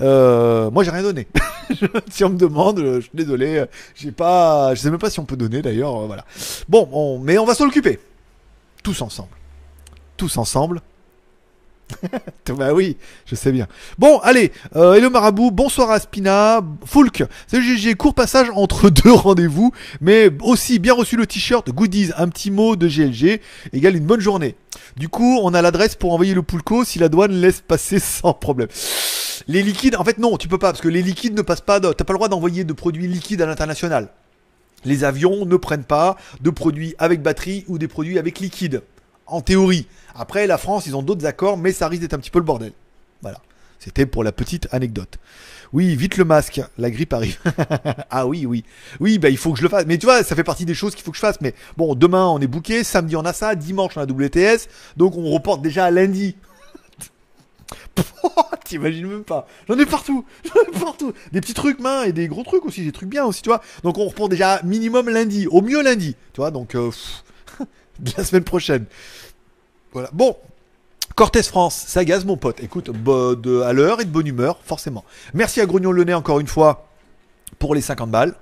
[0.00, 1.26] Euh, moi j'ai rien donné.
[2.10, 3.64] si on me demande, je suis désolé,
[3.96, 6.24] j'ai pas, je sais même pas si on peut donner d'ailleurs, euh, voilà.
[6.68, 7.98] Bon, mais on va s'en occuper,
[8.84, 9.30] tous ensemble,
[10.16, 10.80] tous ensemble.
[12.56, 13.66] bah oui, je sais bien.
[13.98, 19.72] Bon, allez, euh, hello Marabout, bonsoir Aspina, Foulk, salut GG, court passage entre deux rendez-vous,
[20.00, 23.40] mais aussi bien reçu le t-shirt, goodies, un petit mot de GLG,
[23.72, 24.56] égale une bonne journée.
[24.96, 28.32] Du coup, on a l'adresse pour envoyer le poulco si la douane laisse passer sans
[28.32, 28.68] problème.
[29.46, 31.80] Les liquides, en fait non, tu peux pas, parce que les liquides ne passent pas,
[31.80, 34.08] t'as pas le droit d'envoyer de produits liquides à l'international.
[34.84, 38.82] Les avions ne prennent pas de produits avec batterie ou des produits avec liquide
[39.28, 39.86] en théorie.
[40.14, 42.44] Après, la France, ils ont d'autres accords, mais ça risque d'être un petit peu le
[42.44, 42.72] bordel.
[43.22, 43.40] Voilà.
[43.78, 45.18] C'était pour la petite anecdote.
[45.72, 47.38] Oui, vite le masque, la grippe arrive.
[48.10, 48.64] ah oui, oui.
[49.00, 49.84] Oui, bah il faut que je le fasse.
[49.86, 51.40] Mais tu vois, ça fait partie des choses qu'il faut que je fasse.
[51.40, 55.16] Mais bon, demain on est booké, samedi on a ça, dimanche on a WTS, donc
[55.16, 56.36] on reporte déjà à lundi.
[58.64, 59.46] T'imagines même pas.
[59.68, 60.24] J'en ai partout.
[60.44, 61.12] J'en ai partout.
[61.32, 63.60] Des petits trucs mains et des gros trucs aussi, des trucs bien aussi, tu vois.
[63.84, 66.50] Donc on reporte déjà minimum lundi, au mieux lundi, tu vois.
[66.50, 66.90] Donc euh,
[68.16, 68.84] la semaine prochaine.
[69.92, 70.10] Voilà.
[70.12, 70.36] Bon.
[71.14, 72.60] Cortez France, ça gaze mon pote.
[72.62, 75.04] Écoute, de, à l'heure et de bonne humeur, forcément.
[75.34, 76.86] Merci à Grognon Le Nez encore une fois
[77.58, 78.34] pour les 50 balles.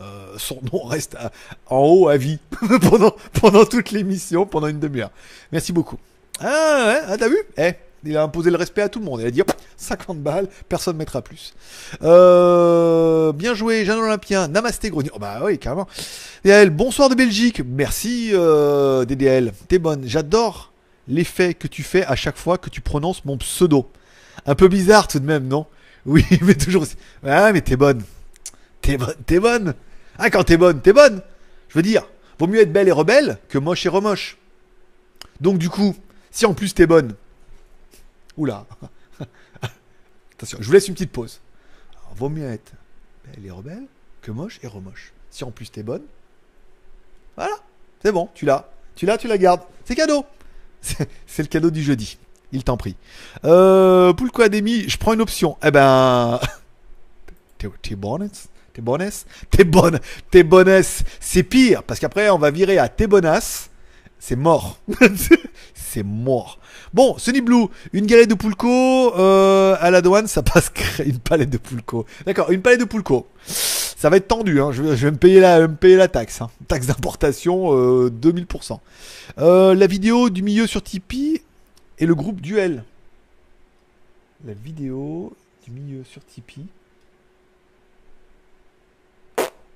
[0.00, 1.16] Euh, son nom reste
[1.66, 2.38] en haut à vie
[2.88, 5.10] pendant, pendant toute l'émission, pendant une demi-heure.
[5.50, 5.98] Merci beaucoup.
[6.40, 7.38] Ah ouais, ah, t'as vu?
[7.56, 7.72] Eh,
[8.04, 9.20] il a imposé le respect à tout le monde.
[9.20, 9.42] Il a dit
[9.76, 11.54] 50 balles, personne ne mettra plus.
[12.02, 14.48] Euh, bien joué, Jeanne Olympien.
[14.48, 15.10] Namasté, Grognon.
[15.14, 15.88] Oh, bah oui, carrément.
[16.44, 17.62] DDL, bonsoir de Belgique.
[17.64, 19.52] Merci, euh, DDL.
[19.68, 20.02] T'es bonne.
[20.06, 20.72] J'adore
[21.08, 23.90] l'effet que tu fais à chaque fois que tu prononces mon pseudo.
[24.46, 25.66] Un peu bizarre tout de même, non?
[26.06, 26.84] Oui, mais toujours.
[27.26, 28.02] Ah, mais t'es bonne.
[28.82, 29.14] T'es bonne.
[29.26, 29.74] T'es bonne.
[30.18, 31.22] Ah, quand t'es bonne, t'es bonne.
[31.68, 32.06] Je veux dire,
[32.38, 34.38] vaut mieux être belle et rebelle que moche et remoche.
[35.40, 35.96] Donc du coup,
[36.30, 37.14] si en plus t'es bonne,
[38.36, 38.66] oula,
[40.32, 41.40] attention, je vous laisse une petite pause.
[42.00, 42.72] Alors, vaut mieux être
[43.24, 43.86] belle et rebelle
[44.22, 45.12] que moche et remoche.
[45.30, 46.02] Si en plus t'es bonne,
[47.36, 47.54] voilà,
[48.02, 50.24] c'est bon, tu l'as, tu l'as, tu la gardes, c'est cadeau.
[51.26, 52.18] C'est le cadeau du jeudi.
[52.52, 52.94] Il t'en prie.
[53.44, 55.56] Euh, Poulco Ademi, je prends une option.
[55.64, 56.38] Eh ben,
[57.58, 58.28] t'es t'es bonne,
[58.74, 59.98] t'es bonnesse, t'es bonne,
[60.30, 61.02] t'es bonnesse.
[61.20, 63.70] C'est pire parce qu'après on va virer à t'es bonnasse.
[64.26, 64.78] C'est mort.
[65.74, 66.58] c'est mort.
[66.94, 70.72] Bon, Sunny Blue, une galette de Poulco euh, à la douane, ça passe
[71.04, 72.06] une palette de Poulco.
[72.24, 73.26] D'accord, une palette de Poulco.
[73.44, 74.72] Ça va être tendu, hein.
[74.72, 76.40] je, vais, je vais me payer la, me payer la taxe.
[76.40, 76.48] hein.
[76.68, 78.78] Taxe d'importation, euh, 2000%.
[79.40, 81.42] Euh, la vidéo du milieu sur Tipeee
[81.98, 82.82] et le groupe Duel.
[84.46, 85.34] La vidéo
[85.66, 86.64] du milieu sur Tipeee.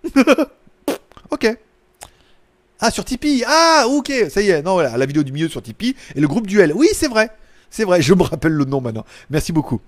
[1.31, 1.59] ok.
[2.81, 3.45] Ah, sur Tipeee.
[3.47, 4.63] Ah, ok, ça y est.
[4.63, 6.73] Non, voilà, la vidéo du milieu sur Tipeee et le groupe Duel.
[6.75, 7.31] Oui, c'est vrai.
[7.71, 9.05] C'est vrai, je me rappelle le nom maintenant.
[9.31, 9.81] Merci beaucoup.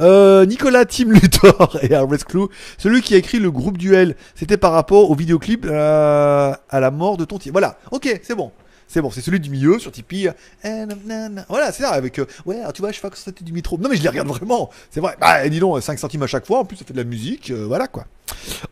[0.00, 4.56] Euh, Nicolas Tim Luthor et Harvest Clou, celui qui a écrit le groupe Duel, c'était
[4.56, 7.38] par rapport au vidéoclip euh, à la mort de ton.
[7.52, 8.50] Voilà, ok, c'est bon.
[8.88, 10.30] C'est bon, c'est celui du milieu sur Tipeee.
[10.64, 11.44] Nanana.
[11.48, 12.18] Voilà, c'est ça, avec.
[12.18, 13.76] euh, ouais, alors tu vois, je fais que c'était du mitro.
[13.78, 14.70] Non, mais je les regarde vraiment.
[14.90, 15.14] C'est vrai.
[15.20, 16.60] Bah, dis donc, 5 centimes à chaque fois.
[16.60, 17.50] En plus, ça fait de la musique.
[17.50, 18.06] euh, voilà, quoi.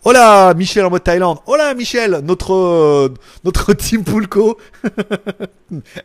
[0.05, 1.39] Hola, Michel en mode Thaïlande.
[1.47, 3.13] Hola, Michel, notre, euh,
[3.45, 4.59] notre team Pulco.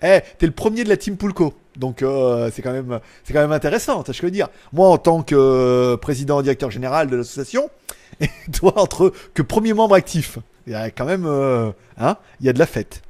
[0.01, 1.53] Eh, t'es le premier de la team Pulco.
[1.77, 4.47] Donc, euh, c'est quand même, c'est quand même intéressant, ça, je veux dire.
[4.73, 7.69] Moi, en tant que euh, président directeur général de l'association,
[8.21, 12.47] et toi, entre que premier membre actif, il y a quand même, euh, hein, il
[12.47, 13.03] y a de la fête.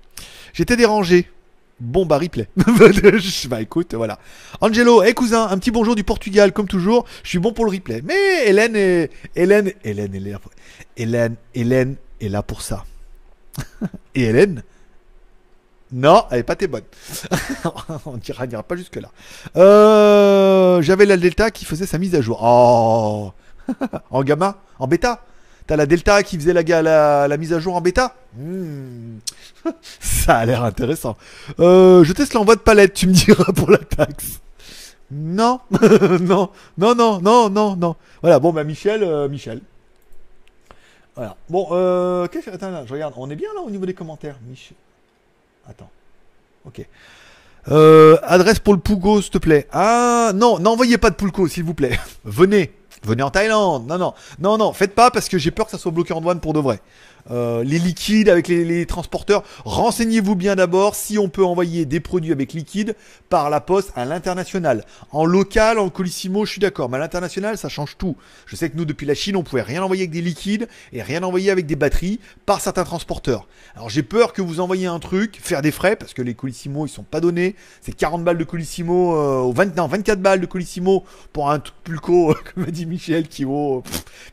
[0.54, 1.30] J'étais dérangé.
[1.80, 2.48] Bon bah replay.
[3.50, 4.20] bah écoute, voilà.
[4.62, 7.06] Angelo, hey cousin, un petit bonjour du Portugal comme toujours.
[7.24, 8.02] Je suis bon pour le replay.
[8.04, 10.40] Mais Hélène est Hélène, Hélène, Hélène,
[10.96, 12.86] Hélène, Hélène est là pour ça.
[14.16, 14.64] Et Hélène,
[15.92, 16.84] non, elle est pas t'es bonne.
[18.06, 19.10] on n'ira n'ira pas jusque là.
[19.58, 22.40] Euh, J'avais la Delta qui faisait sa mise à jour.
[22.42, 23.34] Oh,
[24.10, 25.24] en gamma, en bêta?
[25.72, 29.20] T'as la Delta qui faisait la, la mise à jour en bêta Hmm.
[30.02, 31.16] Ça a l'air intéressant.
[31.62, 34.42] Euh, je teste l'envoi de palette, tu me diras pour la taxe.
[35.10, 35.62] Non,
[36.20, 37.96] non, non, non, non, non, non.
[38.20, 39.62] Voilà, bon, bah Michel, euh, Michel.
[41.16, 41.38] Voilà.
[41.50, 42.52] Bon, euh, qu'est-ce que...
[42.54, 43.14] Attends, là, je regarde.
[43.16, 44.76] On est bien là au niveau des commentaires, Michel?
[45.70, 45.90] Attends.
[46.66, 46.86] Ok.
[47.70, 49.70] Euh, adresse pour le Pougo, s'il te plaît.
[49.72, 51.98] Ah, non, n'envoyez pas de Poulco, s'il vous plaît.
[52.26, 52.74] Venez.
[53.04, 53.88] Venez en Thaïlande.
[53.88, 54.14] Non, non.
[54.40, 56.54] Non, non, faites pas parce que j'ai peur que ça soit bloqué en douane pour
[56.54, 56.82] de vrai.
[57.30, 62.32] Euh, les liquides avec les, transporteurs, renseignez-vous bien d'abord si on peut envoyer des produits
[62.32, 62.96] avec liquide
[63.30, 64.86] par la poste à l'international.
[65.12, 68.16] En local, en colissimo, je suis d'accord, mais à l'international, ça change tout.
[68.46, 71.02] Je sais que nous, depuis la Chine, on pouvait rien envoyer avec des liquides et
[71.02, 73.48] rien envoyer avec des batteries par certains transporteurs.
[73.76, 76.86] Alors j'ai peur que vous envoyiez un truc, faire des frais, parce que les colissimo,
[76.86, 77.56] ils sont pas donnés.
[77.82, 81.04] C'est 40 balles de colissimo, euh, ou 20, non, 24 balles de colissimo
[81.34, 83.84] pour un truc pulco, comme a dit Michel, qui vaut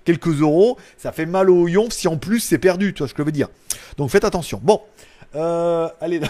[0.04, 0.78] quelques euros.
[0.96, 3.26] Ça fait mal au yonf si en plus c'est perdu, tu vois ce que je
[3.26, 3.48] veux dire.
[3.96, 4.60] Donc faites attention.
[4.62, 4.80] Bon.
[5.34, 6.20] Euh, allez.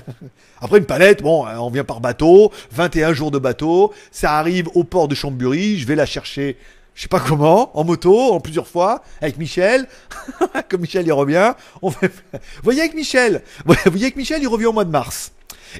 [0.60, 4.68] Après une palette, bon, euh, on vient par bateau, 21 jours de bateau, ça arrive
[4.74, 6.56] au port de Chambéry, je vais la chercher,
[6.94, 9.86] je sais pas comment, en moto, en plusieurs fois, avec Michel.
[10.70, 12.10] Comme Michel il revient, on fait...
[12.62, 15.32] Voyez avec Michel, voyez avec Michel, il revient au mois de mars.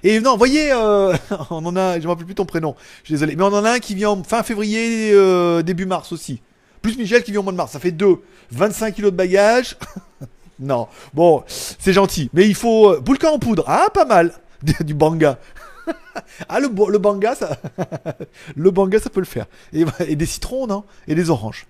[0.03, 1.15] Et non, voyez, euh,
[1.51, 3.65] on en a, je me rappelle plus ton prénom, je suis désolé, mais on en
[3.65, 6.41] a un qui vient en fin février, euh, début mars aussi.
[6.83, 8.17] Plus Michel qui vient au mois de mars, ça fait deux.
[8.53, 9.77] 25 kilos de bagages.
[10.61, 12.31] non, bon, c'est gentil.
[12.33, 12.91] Mais il faut...
[12.91, 14.33] euh, en poudre, ah, pas mal.
[14.81, 15.39] du banga.
[16.49, 17.59] ah, le, le banga, ça...
[18.57, 19.47] le banga, ça peut le faire.
[19.73, 20.85] Et, et des citrons, non?
[21.09, 21.67] Et des oranges.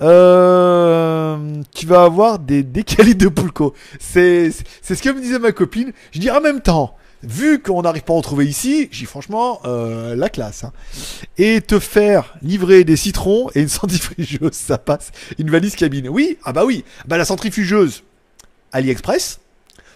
[0.00, 3.74] Euh, tu vas avoir des décalés de pulco.
[3.98, 5.92] C'est ce que me disait ma copine.
[6.12, 9.60] Je dis en même temps, vu qu'on n'arrive pas à en trouver ici, j'ai franchement
[9.64, 10.64] euh, la classe.
[10.64, 10.72] hein.
[11.38, 15.10] Et te faire livrer des citrons et une centrifugeuse, ça passe.
[15.38, 16.08] Une valise cabine.
[16.08, 16.84] Oui, ah bah oui.
[17.06, 18.02] Bah la centrifugeuse,
[18.72, 19.40] AliExpress.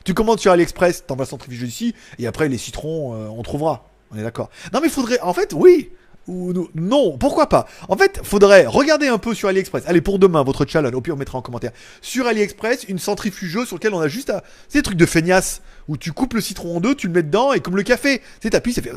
[0.05, 3.89] Tu commandes sur AliExpress, t'envoies la centrifugeuse ici, et après les citrons, euh, on trouvera.
[4.13, 4.51] On est d'accord.
[4.73, 5.91] Non mais faudrait, en fait, oui.
[6.27, 9.83] Ou no- non, pourquoi pas En fait, faudrait regarder un peu sur AliExpress.
[9.87, 11.73] Allez, pour demain, votre challenge, au pire, on mettra en commentaire.
[12.01, 14.43] Sur AliExpress, une centrifugeuse sur laquelle on a juste à.
[14.69, 17.53] C'est trucs de feignasse, où tu coupes le citron en deux, tu le mets dedans,
[17.53, 18.93] et comme le café, tu sais, t'appuies, ça fait.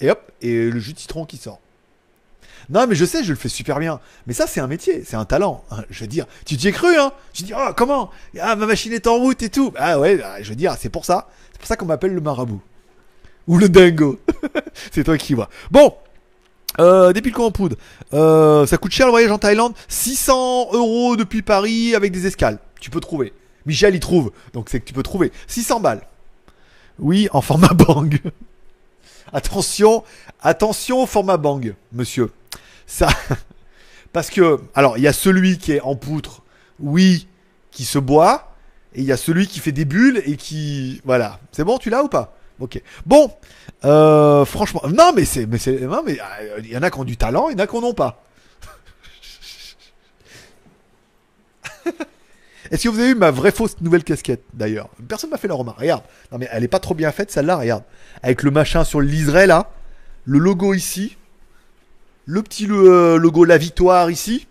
[0.00, 1.60] Et hop, et le jus de citron qui sort.
[2.70, 4.00] Non, mais je sais, je le fais super bien.
[4.26, 5.64] Mais ça, c'est un métier, c'est un talent.
[5.70, 5.82] hein.
[5.90, 8.10] Je veux dire, tu t'y es cru, hein Tu dis, ah, comment?
[8.40, 9.72] Ah, ma machine est en route et tout.
[9.76, 11.28] Ah ouais, bah, je veux dire, c'est pour ça.
[11.52, 12.60] C'est pour ça qu'on m'appelle le marabout.
[13.46, 14.20] Ou le dingo.
[14.92, 15.48] c'est toi qui vois.
[15.70, 15.94] Bon.
[16.80, 17.76] Euh, des piles en poudre.
[18.14, 19.74] Euh, ça coûte cher le voyage en Thaïlande.
[19.88, 22.58] 600 euros depuis Paris avec des escales.
[22.80, 23.32] Tu peux trouver.
[23.66, 24.32] Michel y trouve.
[24.52, 25.32] Donc c'est que tu peux trouver.
[25.48, 26.02] 600 balles.
[26.98, 28.20] Oui, en format bang.
[29.32, 30.04] attention,
[30.40, 32.30] attention au format bang, monsieur.
[32.86, 33.08] Ça.
[34.12, 36.42] Parce que, alors, il y a celui qui est en poutre,
[36.78, 37.26] oui,
[37.70, 38.54] qui se boit.
[38.94, 41.00] Et il y a celui qui fait des bulles et qui.
[41.04, 41.40] Voilà.
[41.50, 42.36] C'est bon, tu l'as ou pas?
[42.62, 42.80] Ok.
[43.04, 43.28] Bon,
[43.84, 47.00] euh, franchement, non mais c'est, mais c'est, non mais euh, il y en a qui
[47.00, 48.22] ont du talent, il y en a qui n'en ont pas.
[52.70, 54.90] Est-ce que vous avez vu ma vraie fausse nouvelle casquette d'ailleurs?
[55.08, 55.80] Personne m'a fait la remarque.
[55.80, 57.56] Regarde, non mais elle est pas trop bien faite celle-là.
[57.56, 57.82] Regarde,
[58.22, 59.72] avec le machin sur le liseré là,
[60.24, 61.16] le logo ici,
[62.26, 64.46] le petit euh, logo la victoire ici.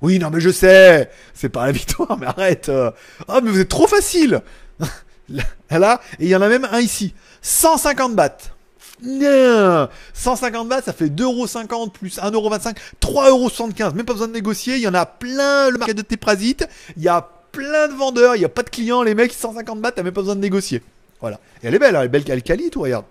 [0.00, 2.70] Oui, non mais je sais, c'est pas la victoire, mais arrête.
[3.28, 4.40] Oh mais vous êtes trop facile.
[5.70, 7.14] Là, et il y en a même un ici.
[7.42, 8.52] 150 bahts.
[10.14, 13.94] 150 bahts, ça fait 2,50€ plus 1,25€, 3,75€.
[13.94, 14.76] Même pas besoin de négocier.
[14.76, 16.66] Il y en a plein le marché de tes parasites.
[16.96, 18.36] Il y a plein de vendeurs.
[18.36, 19.02] Il n'y a pas de clients.
[19.02, 20.82] Les mecs, 150 bahts, t'as même pas besoin de négocier.
[21.20, 21.38] Voilà.
[21.62, 23.04] Et elle est belle, hein, elle est belle, quali, tout, regarde.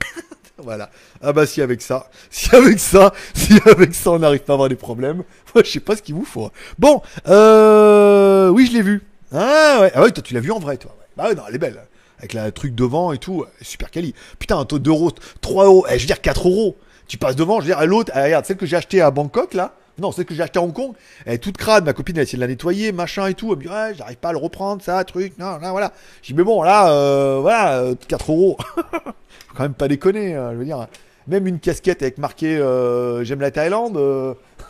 [0.58, 0.90] voilà.
[1.22, 4.54] Ah bah si avec ça, si avec ça, si avec ça on n'arrive pas à
[4.54, 6.46] avoir des problèmes, moi je sais pas ce qu'il vous faut.
[6.46, 6.52] Hein.
[6.78, 9.02] Bon, euh, oui je l'ai vu.
[9.32, 10.94] Ah ouais, ah toi tu l'as vu en vrai toi.
[11.16, 11.80] Bah ouais, non, elle est belle
[12.18, 14.14] avec la truc devant et tout, super quali.
[14.38, 16.76] Putain, un taux d'euros, 3 euros, eh, je veux dire 4 euros.
[17.08, 19.74] Tu passes devant, je veux dire, l'autre, regarde, celle que j'ai acheté à Bangkok, là,
[19.98, 20.92] non, celle que j'ai acheté à Hong Kong,
[21.24, 23.52] elle est toute crade, ma copine, elle a essayé de la nettoyer, machin et tout,
[23.52, 25.92] elle me dit, ouais, j'arrive pas à le reprendre, ça, truc, non, là, voilà.
[26.22, 28.56] J'ai dit, mais bon, là, euh, voilà, 4 euh, euros.
[28.76, 30.86] Faut quand même pas déconner, hein, je veux dire.
[31.28, 33.98] Même une casquette avec marqué euh, J'aime la Thaïlande,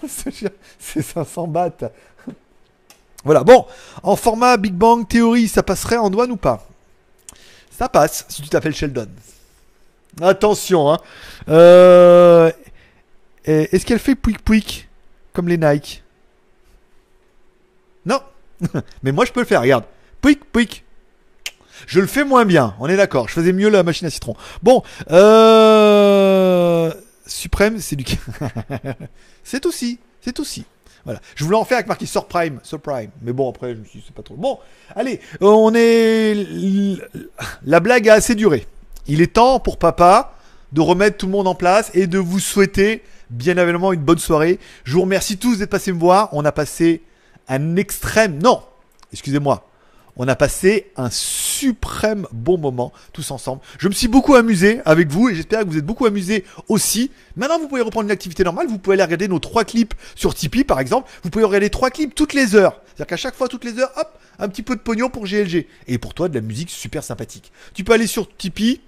[0.78, 1.90] c'est 500 bahts.
[3.26, 3.66] Voilà, bon,
[4.04, 6.66] en format Big Bang Theory, ça passerait en douane ou pas?
[7.70, 9.08] Ça passe si tu t'appelles Sheldon.
[10.22, 10.98] Attention, hein.
[11.48, 12.50] Euh,
[13.44, 14.88] est-ce qu'elle fait pouic pouic
[15.32, 16.04] comme les Nike?
[18.06, 18.20] Non.
[19.02, 19.84] Mais moi je peux le faire, regarde.
[20.20, 20.84] Pouic pouic.
[21.86, 23.28] Je le fais moins bien, on est d'accord.
[23.28, 24.36] Je faisais mieux la machine à citron.
[24.62, 26.92] Bon, euh...
[27.26, 28.04] Suprême, c'est du.
[29.42, 30.64] c'est aussi, c'est aussi.
[31.06, 31.20] Voilà.
[31.36, 33.10] Je voulais en faire avec marqué Surprime, Surprime.
[33.22, 34.34] Mais bon, après, je me suis dit, c'est pas trop.
[34.34, 34.58] Bon,
[34.94, 36.46] allez, on est.
[37.64, 38.66] La blague a assez duré.
[39.06, 40.34] Il est temps pour papa
[40.72, 44.18] de remettre tout le monde en place et de vous souhaiter bien évidemment une bonne
[44.18, 44.58] soirée.
[44.82, 46.28] Je vous remercie tous d'être passés me voir.
[46.32, 47.02] On a passé
[47.48, 48.40] un extrême.
[48.42, 48.62] Non,
[49.12, 49.64] excusez-moi.
[50.18, 53.60] On a passé un suprême bon moment tous ensemble.
[53.78, 57.10] Je me suis beaucoup amusé avec vous et j'espère que vous êtes beaucoup amusés aussi.
[57.36, 58.66] Maintenant, vous pouvez reprendre une activité normale.
[58.66, 61.10] Vous pouvez aller regarder nos trois clips sur Tipeee, par exemple.
[61.22, 62.80] Vous pouvez regarder trois clips toutes les heures.
[62.86, 65.66] C'est-à-dire qu'à chaque fois, toutes les heures, hop, un petit peu de pognon pour GLG.
[65.86, 67.52] Et pour toi, de la musique super sympathique.
[67.74, 68.80] Tu peux aller sur Tipeee.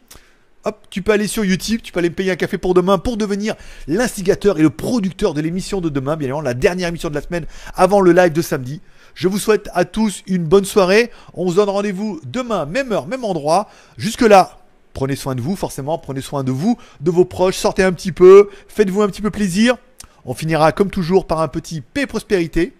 [0.64, 2.98] Hop, tu peux aller sur YouTube, tu peux aller me payer un café pour demain
[2.98, 3.54] pour devenir
[3.86, 7.22] l'instigateur et le producteur de l'émission de demain, bien évidemment, la dernière émission de la
[7.22, 8.80] semaine avant le live de samedi.
[9.18, 11.10] Je vous souhaite à tous une bonne soirée.
[11.34, 13.68] On se donne rendez-vous demain, même heure, même endroit.
[13.96, 14.58] Jusque-là,
[14.94, 15.98] prenez soin de vous, forcément.
[15.98, 17.56] Prenez soin de vous, de vos proches.
[17.56, 18.48] Sortez un petit peu.
[18.68, 19.76] Faites-vous un petit peu plaisir.
[20.24, 22.76] On finira comme toujours par un petit paix prospérité.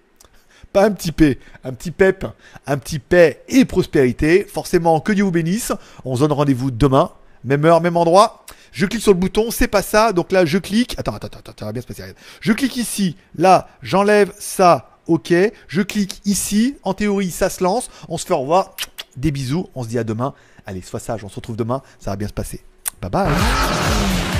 [0.73, 2.25] Pas un petit P, un petit pep,
[2.69, 4.45] un petit paix et prospérité.
[4.45, 5.73] Forcément, que Dieu vous bénisse.
[6.05, 7.11] On se donne rendez-vous demain,
[7.43, 8.45] même heure, même endroit.
[8.71, 10.13] Je clique sur le bouton, c'est pas ça.
[10.13, 10.95] Donc là, je clique.
[10.99, 12.15] Attends, attends, attends, ça va bien se passer.
[12.41, 13.17] Je clique ici.
[13.37, 15.35] Là, j'enlève ça ok,
[15.67, 18.77] je clique ici, en théorie ça se lance, on se fait au revoir,
[19.17, 20.35] des bisous, on se dit à demain,
[20.67, 22.61] allez sois sage, on se retrouve demain, ça va bien se passer.
[23.01, 24.38] Bye bye